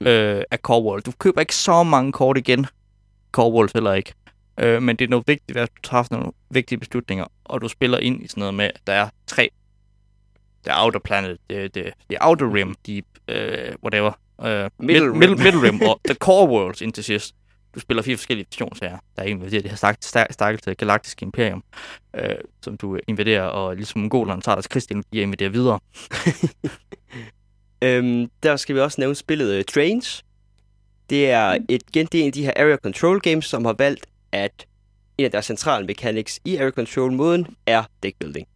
[0.00, 1.02] øh, af Core World.
[1.02, 2.66] Du køber ikke så mange kort igen.
[3.32, 4.14] Core World heller ikke.
[4.60, 7.98] Øh, men det er noget vigtigt, at du træffer nogle vigtige beslutninger, og du spiller
[7.98, 9.50] ind i sådan noget med, at der er tre.
[10.64, 14.12] Det er Outer Planet, det, det er Outer Rim, Deep, øh, whatever.
[14.44, 15.18] Øh, Middle mid, Rim.
[15.18, 17.34] Middle, middle Rim og The Core Worlds indtil sidst.
[17.74, 18.98] Du spiller fire forskellige stationssager.
[19.16, 21.64] Der er en, der har sagt stakkels galaktiske imperium,
[22.16, 25.80] øh, som du invaderer, og ligesom mongolerne tager deres krigsteknologi og invaderer videre.
[27.82, 30.24] Øhm, der skal vi også nævne spillet uh, Trains.
[31.10, 33.74] Det er, et, igen, det er en af de her area control games, som har
[33.78, 34.66] valgt, at
[35.18, 38.46] en af deres centrale mechanics i area control måden er deckbuilding.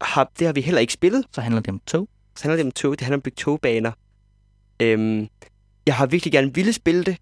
[0.00, 1.24] Har, det har vi heller ikke spillet.
[1.32, 2.08] Så handler det om tog.
[2.36, 2.92] Så handler det om tog.
[2.92, 3.92] Det handler om at bygge togbaner.
[4.80, 5.28] Øhm,
[5.86, 7.16] jeg har virkelig gerne ville spille det.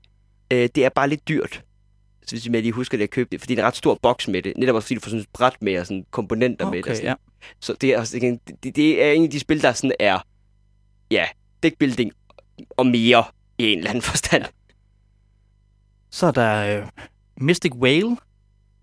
[0.51, 1.63] Øh, det er bare lidt dyrt.
[2.27, 3.41] Så hvis jeg lige husker det, at købe det.
[3.41, 4.53] Fordi det er en ret stor boks med det.
[4.57, 6.85] Netop også fordi du får sådan et bræt med og sådan komponenter med det.
[6.85, 7.07] Okay, sådan.
[7.09, 7.15] ja.
[7.61, 10.19] Så det er, igen, det, det er en af de spil, der sådan er,
[11.11, 11.27] ja,
[11.63, 12.13] deckbuilding
[12.71, 13.25] og mere
[13.59, 14.45] i en eller anden forstand.
[16.11, 16.89] Så er der øh,
[17.41, 18.17] Mystic Whale.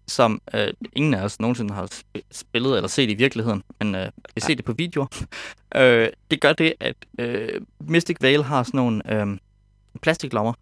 [0.08, 4.12] som øh, ingen af os nogensinde har sp- spillet eller set i virkeligheden, men øh,
[4.36, 5.08] vi ser det på videoer.
[5.76, 9.38] øh, det gør det, at øh, Mystic Vale har sådan nogle øh,
[10.02, 10.54] plastiklommer,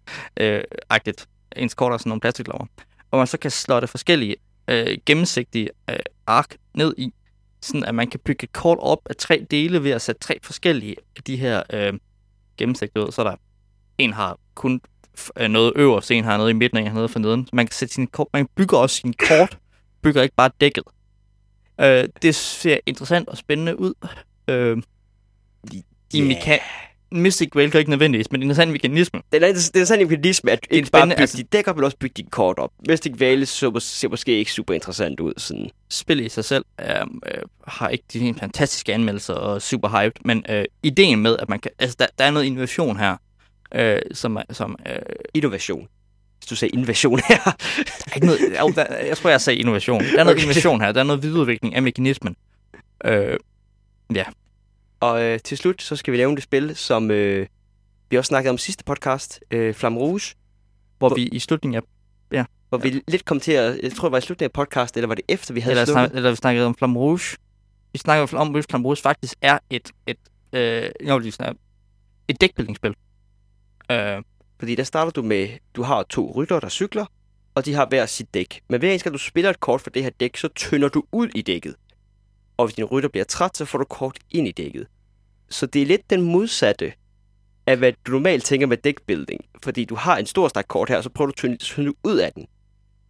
[0.40, 1.28] øh, agtigt.
[1.56, 2.66] Ens kort er sådan nogle plastiklommer,
[3.08, 4.36] hvor man så kan slå det forskellige
[4.68, 5.96] øh, gennemsigtige øh,
[6.26, 7.12] ark ned i,
[7.60, 10.38] sådan at man kan bygge et kort op af tre dele ved at sætte tre
[10.42, 11.92] forskellige af de her øh,
[12.56, 13.12] gennemsigtige ud.
[13.12, 13.34] Så der
[13.98, 14.80] en har kun
[15.36, 17.46] øh, noget øverst, en har noget i midten, og en har noget for neden.
[17.46, 19.58] Så man kan sætte sine kort, man bygger også sine kort,
[20.02, 20.84] bygger ikke bare dækket.
[21.80, 23.94] Øh, det ser interessant og spændende ud.
[24.48, 24.82] Øh,
[25.72, 26.20] i Ja.
[26.34, 29.20] meka- Mystic Vale gør ikke nødvendigvis, men det er en interessant mekanisme.
[29.32, 31.84] Det er, det er en mekanisme, at ikke bare bygge altså- dit dæk op, men
[31.84, 32.70] også bygge dit kort op.
[32.88, 35.32] Mystic Vale så, ser måske ikke super interessant ud.
[35.36, 35.70] Sådan.
[35.88, 40.20] spillet i sig selv er, øh, har ikke de helt fantastiske anmeldelser og super hyped,
[40.24, 41.70] men øh, ideen med, at man kan...
[41.78, 43.16] Altså, der, der er noget innovation her,
[43.74, 44.94] øh, som, som øh,
[45.34, 45.88] Innovation.
[46.38, 47.38] Hvis du sagde innovation her.
[47.44, 50.00] der er ikke noget, jo, der, jeg tror, jeg sagde innovation.
[50.00, 50.42] Der er noget Okay.
[50.42, 50.92] innovation her.
[50.92, 52.36] Der er noget videreudvikling af mekanismen.
[53.04, 53.36] Øh,
[55.00, 57.46] Og øh, til slut, så skal vi nævne det spil, som øh,
[58.10, 60.34] vi også snakkede om sidste podcast, øh, Flamme Rouge,
[60.98, 61.82] hvor Hvor- vi i slutningen af...
[62.68, 62.82] hvor ja.
[62.90, 65.14] vi lidt kom til at, jeg tror det var i slutningen af podcast, eller var
[65.14, 67.36] det efter, vi havde Eller, snak, eller vi snakkede om Flamme Rouge.
[67.92, 69.90] Vi snakkede om, at Flamme Rouge faktisk er et...
[70.06, 70.16] et
[70.52, 71.56] øh, jo, lige sådan,
[72.28, 72.94] et dækbuildingsspil.
[73.90, 74.22] Øh,
[74.58, 77.06] Fordi der starter du med, du har to rytter, der cykler,
[77.54, 78.60] og de har hver sit dæk.
[78.68, 81.28] Men hver gang du spiller et kort for det her dæk, så tynder du ud
[81.34, 81.74] i dækket.
[82.60, 84.86] Og hvis din rytter bliver træt, så får du kort ind i dækket.
[85.48, 86.92] Så det er lidt den modsatte
[87.66, 89.44] af, hvad du normalt tænker med dækbuilding.
[89.62, 91.92] Fordi du har en stor stak kort her, og så prøver du at tynde, tynde
[92.04, 92.46] ud af den.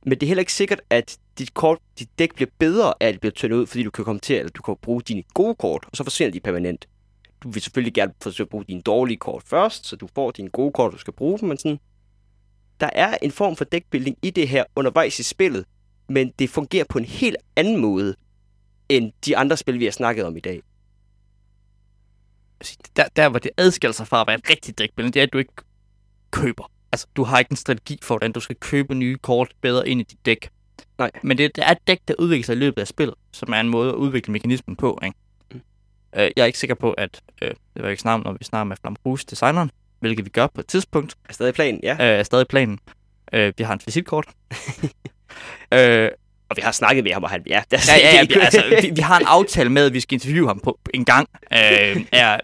[0.07, 3.13] Men det er heller ikke sikkert, at dit, kort, dit dæk bliver bedre af, at
[3.13, 5.55] det bliver tyndet ud, fordi du kan komme til, eller du kan bruge dine gode
[5.55, 6.89] kort, og så forsvinder de permanent.
[7.43, 10.49] Du vil selvfølgelig gerne forsøge at bruge dine dårlige kort først, så du får dine
[10.49, 11.79] gode kort, du skal bruge dem, men sådan,
[12.81, 15.65] der er en form for dækbuilding i det her undervejs i spillet,
[16.09, 18.15] men det fungerer på en helt anden måde,
[18.91, 20.63] end de andre spil, vi har snakket om i dag.
[22.97, 25.33] der, der hvor det adskiller sig fra at være et rigtigt dækbuilding, det er, at
[25.33, 25.53] du ikke
[26.31, 26.71] køber.
[26.93, 30.01] Altså, du har ikke en strategi for, hvordan du skal købe nye kort bedre ind
[30.01, 30.51] i dit dæk.
[30.99, 31.11] Nej.
[31.23, 33.61] Men det, det er et dæk, der udvikler sig i løbet af spillet, som er
[33.61, 34.99] en måde at udvikle mekanismen på.
[35.05, 35.17] Ikke?
[35.53, 35.61] Mm.
[36.17, 38.65] Øh, jeg er ikke sikker på, at øh, det var ikke snart, når vi snakker
[38.65, 39.71] med Flamme Rouge designeren,
[40.01, 41.93] hvilket vi gør på et tidspunkt, Er stadig planen, ja.
[41.93, 42.79] øh, er stadig planen.
[43.33, 44.29] Øh, vi har en visitkort.
[45.75, 46.09] øh,
[46.51, 48.63] Og vi har snakket med ham, og han, ja, der ja, ja, ja, vi, altså,
[48.83, 52.05] vi, vi har en aftale med, at vi skal interviewe ham på en gang, øh,
[52.13, 52.41] er,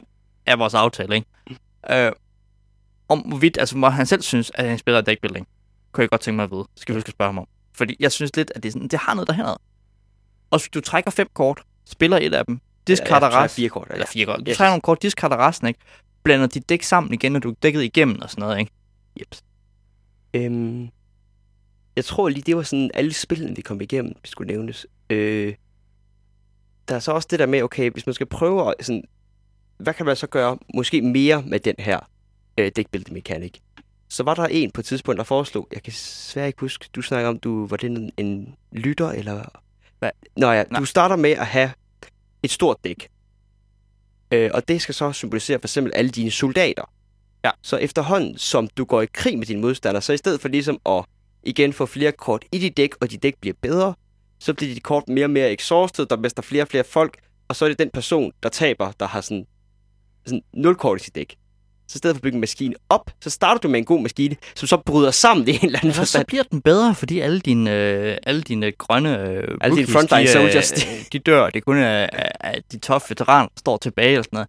[0.47, 1.27] er vores aftale, ikke?
[1.91, 2.13] Øh,
[3.09, 5.47] om hvorvidt, altså hvor han selv synes, at han spiller dækbuilding,
[5.93, 6.61] kunne jeg godt tænke mig at vide.
[6.75, 7.47] Det skal vi huske at spørge ham om.
[7.75, 9.47] Fordi jeg synes lidt, at det, sådan, det har noget derhen.
[10.51, 13.87] Og hvis du trækker fem kort, spiller et af dem, discarder ja, resten, fire kort,
[13.89, 13.95] ja.
[13.95, 14.57] eller fire kort, du Yes.
[14.57, 15.81] trækker nogle kort, discarder resten, ikke?
[16.23, 18.73] Blander dit dæk sammen igen, når du er dækket igennem og sådan noget, ikke?
[19.21, 19.37] Yep.
[20.35, 20.89] Øhm,
[21.97, 24.87] jeg tror lige, det var sådan alle spillene, vi kom igennem, vi skulle nævnes.
[25.11, 25.55] Øh,
[26.89, 29.05] der er så også det der med, okay, hvis man skal prøve at sådan,
[29.79, 32.01] hvad kan man så gøre måske mere med den her
[32.59, 33.63] øh, deckbuilding mekanik?
[34.09, 37.03] Så var der en på et tidspunkt, der foreslog, jeg kan svært ikke huske, du
[37.03, 39.45] snakker om, du var det en, en lytter, eller
[39.99, 40.11] Hvad?
[40.37, 40.81] Nå ja, Nej.
[40.81, 41.71] du starter med at have
[42.43, 43.09] et stort dæk.
[44.31, 46.91] Øh, og det skal så symbolisere for eksempel alle dine soldater.
[47.45, 47.51] Ja.
[47.63, 50.81] Så efterhånden, som du går i krig med dine modstandere, så i stedet for ligesom
[50.87, 51.05] at
[51.47, 53.95] igen få flere kort i dit dæk, og dit dæk bliver bedre,
[54.39, 57.17] så bliver dit kort mere og mere exhausted, der mister flere og flere folk,
[57.49, 59.47] og så er det den person, der taber, der har sådan,
[60.27, 61.37] sådan 0 kort i sit dæk.
[61.89, 64.03] Så i stedet for at bygge en maskine op, så starter du med en god
[64.03, 66.27] maskine, som så bryder sammen i en eller anden Og så forstand.
[66.27, 70.33] bliver den bedre, fordi alle dine, øh, alle dine grønne øh, dine rookies, frontline de,
[70.33, 71.47] soldiers, øh, de dør.
[71.47, 72.09] Det er kun øh,
[72.45, 74.49] øh, de toffe veteraner, der står tilbage og sådan noget.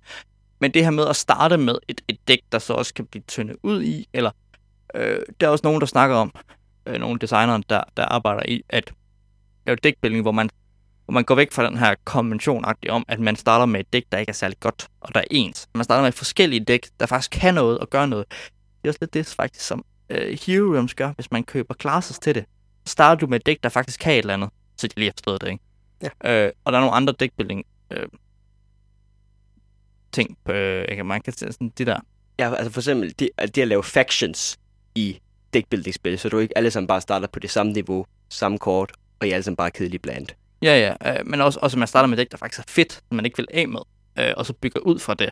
[0.61, 3.23] Men det her med at starte med et, et dæk, der så også kan blive
[3.27, 4.31] tyndet ud i, eller
[4.95, 6.33] øh, der er også nogen, der snakker om,
[6.87, 8.93] øh, nogle designere, der, der arbejder i, at
[9.65, 10.49] lave dækbuilding, hvor man,
[11.05, 14.03] hvor man går væk fra den her konvention om, at man starter med et dæk,
[14.11, 15.67] der ikke er særlig godt, og der er ens.
[15.75, 18.25] Man starter med forskellige dæk, der faktisk kan noget og gør noget.
[18.29, 22.19] Det er også lidt det, faktisk, som øh, Hero Realms gør, hvis man køber classes
[22.19, 22.45] til det.
[22.85, 25.07] Så starter du med et dæk, der faktisk kan et eller andet, så de lige
[25.07, 25.63] har forstået det, ikke?
[26.23, 26.45] Ja.
[26.45, 28.07] Øh, og der er nogle andre deckbuilding øh,
[30.11, 31.99] ting, på, øh, man kan sådan de der.
[32.39, 34.59] Ja, altså for eksempel det, det at lave factions
[34.95, 35.19] i
[35.53, 39.27] deckbuilding-spil, så du ikke alle sammen bare starter på det samme niveau, samme kort, og
[39.27, 40.35] I er alle sammen bare kedeligt blandt.
[40.61, 42.93] Ja, ja, øh, men også, også at man starter med dæk, der faktisk er fedt,
[42.93, 43.79] som man ikke vil af med,
[44.19, 45.29] øh, og så bygger ud fra det,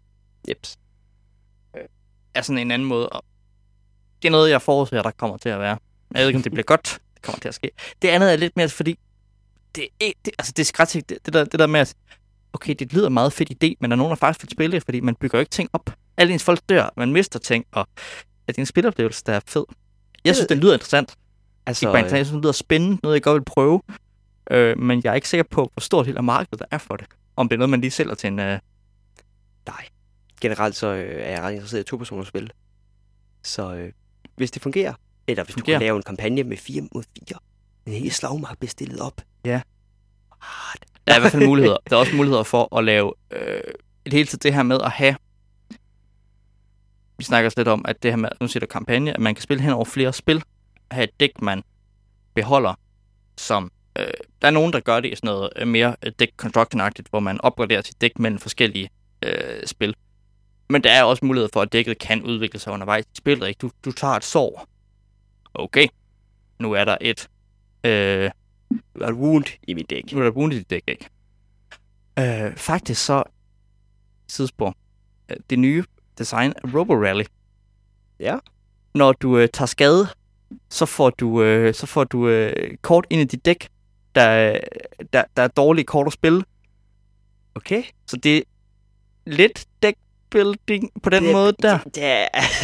[0.50, 0.78] Jeps.
[2.34, 3.10] er sådan en anden måde.
[3.10, 3.24] Og
[4.22, 5.78] det er noget, jeg forudser, der kommer til at være.
[6.14, 7.00] Jeg ved ikke, om det bliver godt.
[7.14, 7.72] Det kommer til at ske.
[8.02, 9.00] Det andet er lidt mere, fordi
[9.76, 11.96] det, er ikke- det, altså det er skræt, det, det, der, det der med at
[12.54, 14.84] okay, det lyder meget fedt idé, men der er nogen, der faktisk vil spille det,
[14.86, 15.90] fordi man bygger ikke ting op.
[16.18, 17.88] Alle ens folk dør, man mister ting, og
[18.48, 19.66] at det er en spiloplevelse, der er fed.
[20.26, 21.16] Jeg synes, den lyder interessant.
[21.66, 23.82] Altså, Ikke bare internet, jeg synes, det lyder spændende, noget jeg godt vil prøve.
[24.52, 26.96] Øh, men jeg er ikke sikker på, hvor stort del af markedet der er for
[26.96, 27.08] det.
[27.36, 28.40] Om det er noget, man lige sælger til en...
[28.40, 28.60] Øh,
[29.68, 29.86] nej.
[30.42, 32.52] Generelt så øh, er jeg ret interesseret i to-personers spil.
[33.44, 33.92] Så øh,
[34.36, 34.94] hvis det fungerer,
[35.28, 35.78] eller hvis Fungerer.
[35.78, 37.38] du kan lave en kampagne med 4 mod 4,
[37.86, 39.22] en hel slagmark bliver stillet op.
[39.46, 39.62] Ja.
[41.08, 41.78] Der er i hvert fald muligheder.
[41.90, 43.62] Der er også muligheder for at lave øh,
[44.06, 45.16] et hele tiden det her med at have...
[47.18, 49.36] Vi snakker også lidt om, at det her med, nu siger du kampagne, at man
[49.36, 50.44] kan spille hen over flere spil,
[50.92, 51.64] have et dæk, man
[52.34, 52.74] beholder,
[53.38, 53.72] som...
[54.00, 54.08] Øh,
[54.42, 57.20] der er nogen, der gør det i sådan noget øh, mere øh, deck construction-agtigt, hvor
[57.20, 58.90] man opgraderer sit dæk mellem forskellige
[59.24, 59.96] øh, spil.
[60.70, 63.48] Men der er også mulighed for, at dækket kan udvikle sig undervejs i spillet.
[63.48, 63.58] Ikke?
[63.58, 64.68] Du, du tager et sår.
[65.54, 65.88] Okay.
[66.60, 67.30] Nu er der et...
[67.84, 68.32] Øh,
[68.96, 70.12] et wound i mit dæk.
[70.12, 71.10] nu er der wound i dit dæk, ikke?
[72.20, 73.24] Øh, faktisk så,
[74.28, 74.76] sidespor,
[75.30, 75.84] øh, det nye
[76.20, 77.24] design af Robo Rally.
[78.20, 78.38] Ja.
[78.94, 80.08] Når du øh, tager skade,
[80.70, 83.68] så får du, øh, så får du øh, kort ind i dit dæk,
[84.16, 84.58] der,
[85.14, 86.44] der, der er dårlige kort at spille.
[87.56, 87.84] Okay.
[88.08, 88.42] Så det er
[89.26, 91.78] lidt deckbuilding på den Det- måde der.
[91.78, 92.02] Det, det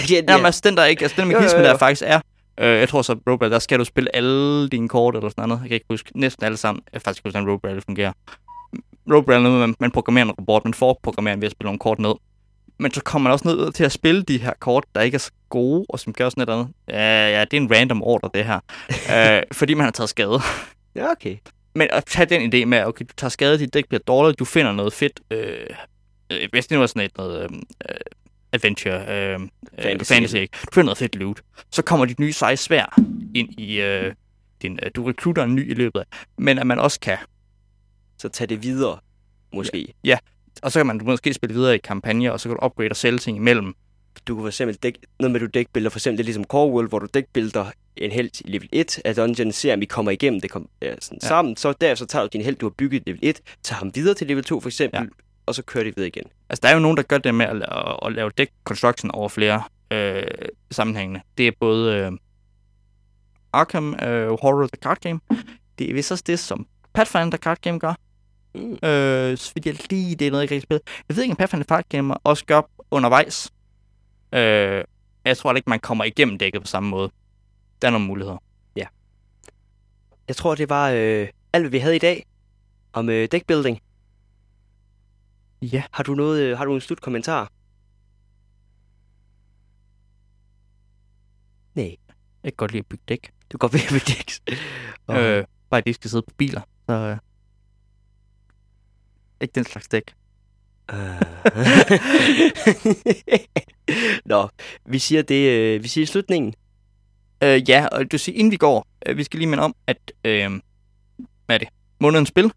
[0.08, 1.66] det Ja, men altså den der ikke, altså den Jo, jo, mekanisme jo.
[1.66, 2.22] der faktisk er,
[2.58, 5.62] øh, jeg tror så, Robo der skal du spille alle dine kort eller sådan noget.
[5.62, 6.84] Jeg kan ikke huske, næsten alle sammen.
[6.86, 8.14] Jeg kan faktisk ikke huske, hvordan Robo Rally fungerer.
[9.14, 11.66] Robo Rally er noget, man, man programmerer en robot, man forprogrammerer den ved at spille
[11.68, 12.14] nogle kort ned.
[12.82, 15.20] Men så kommer man også ned til at spille de her kort, der ikke er
[15.20, 16.68] så gode, og som gør sådan et andet.
[16.90, 18.60] Ja, ja, det er en random order, det her.
[19.38, 20.40] øh, fordi man har taget skade.
[20.96, 21.38] Ja, okay.
[21.76, 24.40] Men at tage den idé med, at okay, du tager skade, dit dæk bliver dårligt,
[24.40, 25.20] du finder noget fedt.
[25.32, 25.68] Øh,
[26.32, 27.50] øh, hvis det nu er sådan et noget øh,
[27.90, 27.96] øh,
[28.52, 29.40] adventure, øh,
[29.80, 30.14] fantasy.
[30.14, 30.36] Fantasy.
[30.36, 30.58] ikke?
[30.62, 31.42] Du finder noget fedt loot.
[31.72, 33.00] Så kommer dit nye seje svær
[33.36, 34.14] ind i øh,
[34.62, 36.06] din, øh, du rekrutter en ny i løbet af.
[36.38, 37.18] Men at man også kan,
[38.18, 38.98] Så tag det videre,
[39.54, 39.94] måske.
[40.64, 42.96] Og så kan man måske spille videre i kampagner, og så kan du upgrade og
[42.96, 43.74] sælge ting imellem.
[44.28, 46.44] Du kan for eksempel dæk, noget med, at du dækbilder, for eksempel det er ligesom
[46.44, 49.86] Core World, hvor du dækbilder en held i level 1 af dungeon, ser om I
[49.86, 51.28] kommer igennem det kom, ja, sådan Ja.
[51.28, 51.58] sammen.
[51.58, 54.28] Så derefter tager du din held, du har bygget level 1, tager ham videre til
[54.28, 55.06] level 2 for eksempel, Ja.
[55.46, 56.24] og så kører det videre igen.
[56.50, 59.12] Altså, der er jo nogen, der gør det med at, la- at lave deck construction
[59.12, 60.24] over flere øh,
[60.72, 61.22] sammenhængende.
[61.38, 62.12] Det er både øh,
[63.54, 65.20] Arkham øh, Horror the Card Game.
[65.80, 67.94] Det er vist også det, som Pathfinder Card Game gør.
[68.56, 68.72] Mm.
[68.74, 70.82] Øh, så vidt jeg lige, det er noget, jeg ikke rigtig spiller.
[71.10, 73.52] Jeg ved ikke, om Pathfinder Card Game også gør undervejs.
[74.34, 74.84] Øh,
[75.26, 77.12] jeg tror ikke, man kommer igennem dækket på samme måde.
[77.82, 78.38] Der er nogle muligheder.
[80.28, 82.26] Jeg tror, det var øh, alt, hvad vi havde i dag
[82.94, 83.82] om øh, deckbuilding.
[85.62, 85.84] Ja.
[85.92, 87.52] Har du noget, øh, har du en slut kommentar?
[91.76, 91.96] Nej,
[92.44, 93.32] Jeg kan godt lide at bygge dæk.
[93.52, 94.42] du går ved med decks.
[95.08, 96.62] Og, Øh, bare at de skal sidde på biler.
[96.90, 97.18] Så, øh,
[99.42, 100.14] ikke den slags dæk.
[100.94, 100.96] Øh.
[104.26, 104.50] Nå,
[104.86, 106.54] vi siger det, øh, vi siger slutningen.
[107.44, 109.98] Øh, ja, og du siger, inden vi går, øh, vi skal lige minde om, at,
[110.26, 110.52] øh,
[111.46, 111.68] hvad er det?
[112.00, 112.52] Månedens spil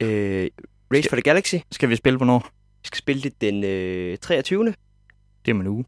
[0.00, 0.50] Øh,
[0.94, 1.54] Race for the Galaxy.
[1.72, 2.38] skal vi spille, hvornår?
[2.82, 4.64] Vi skal spille det den øh, 23.
[4.66, 4.74] Det
[5.48, 5.84] er om en uge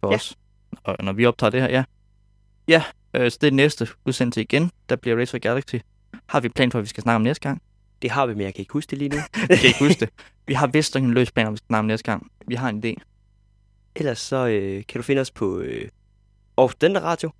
[0.00, 0.16] for Ja.
[0.16, 0.36] os.
[0.84, 1.84] Og når vi optager det her, ja.
[2.68, 2.82] Ja,
[3.14, 5.74] øh, så det er næste udsendelse igen, der bliver Race for Galaxy.
[6.26, 7.62] Har vi plan for, at vi skal snakke om næste gang?
[8.02, 9.16] Det har vi, men jeg kan ikke huske det lige nu.
[9.48, 10.08] Jeg kan ikke huske det.
[10.46, 12.30] Vi har vist en løs plan, om om næste gang.
[12.46, 12.94] Vi har en idé.
[13.96, 15.88] Ellers så øh, kan du finde os på øh,
[16.56, 17.30] Aarhus Studenter Radio.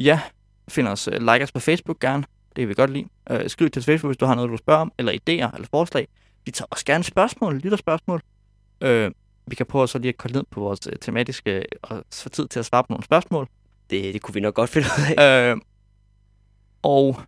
[0.00, 0.20] Ja,
[0.68, 2.24] find os, uh, like os på Facebook gerne.
[2.56, 3.08] Det vil vi godt lide.
[3.30, 5.12] Uh, skriv til os på Facebook, hvis du har noget, du vil spørge om, eller
[5.12, 6.08] idéer, eller forslag.
[6.44, 8.22] Vi tager også gerne spørgsmål, lytterspørgsmål.
[8.84, 9.10] Uh,
[9.46, 12.48] vi kan prøve så lige at komme ned på vores uh, tematiske, og få tid
[12.48, 13.48] til at svare på nogle spørgsmål.
[13.90, 15.54] Det, det kunne vi nok godt finde ud af.
[15.54, 15.60] Uh,
[16.82, 17.22] og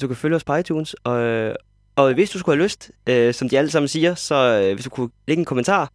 [0.00, 0.94] du kan følge os på iTunes.
[0.94, 1.54] Og, øh,
[1.96, 4.84] og hvis du skulle have lyst, øh, som de alle sammen siger, så øh, hvis
[4.84, 5.92] du kunne lægge en kommentar,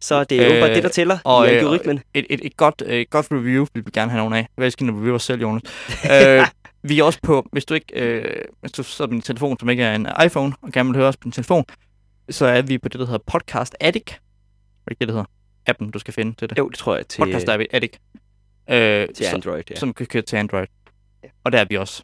[0.00, 2.00] så er det Øh, øh, åbenbart det, der tæller og, i øh, algoritmen.
[2.14, 4.48] et, et, et, godt, øh, et godt review vil vi gerne have nogen af.
[4.54, 5.62] Hvad skal review os selv, Jonas?
[6.04, 6.46] uh,
[6.90, 9.70] vi er også på, hvis du ikke, øh, hvis du sidder på din telefon, som
[9.70, 11.64] ikke er en iPhone, og gerne vil høre os på din telefon,
[12.30, 14.10] så er vi på det, der hedder Podcast Addict.
[14.10, 15.24] Er det det, det hedder?
[15.66, 16.58] Appen, du skal finde til det.
[16.58, 18.00] Jo, det tror jeg til, Podcast Addict.
[18.70, 19.62] Øh, til Android.
[19.70, 19.76] Ja.
[19.76, 20.66] som kan køre til Android.
[21.24, 21.28] Ja.
[21.44, 22.02] Og der er vi også.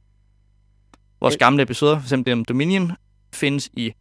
[1.21, 2.93] Vores gamle episoder, for eksempel det om Dominion,
[3.35, 3.93] findes i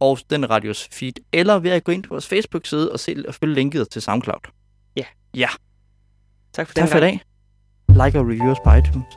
[0.00, 3.34] Aarhus Den Radios feed, eller ved at gå ind på vores Facebook-side og, se, og
[3.34, 4.40] følge linket til SoundCloud.
[6.52, 7.20] Tak for Tak for i dag.
[7.88, 9.06] Like og review os på iTunes.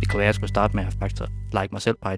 [0.00, 2.06] Det kunne være, at jeg skulle starte med at faktisk like mig selv på.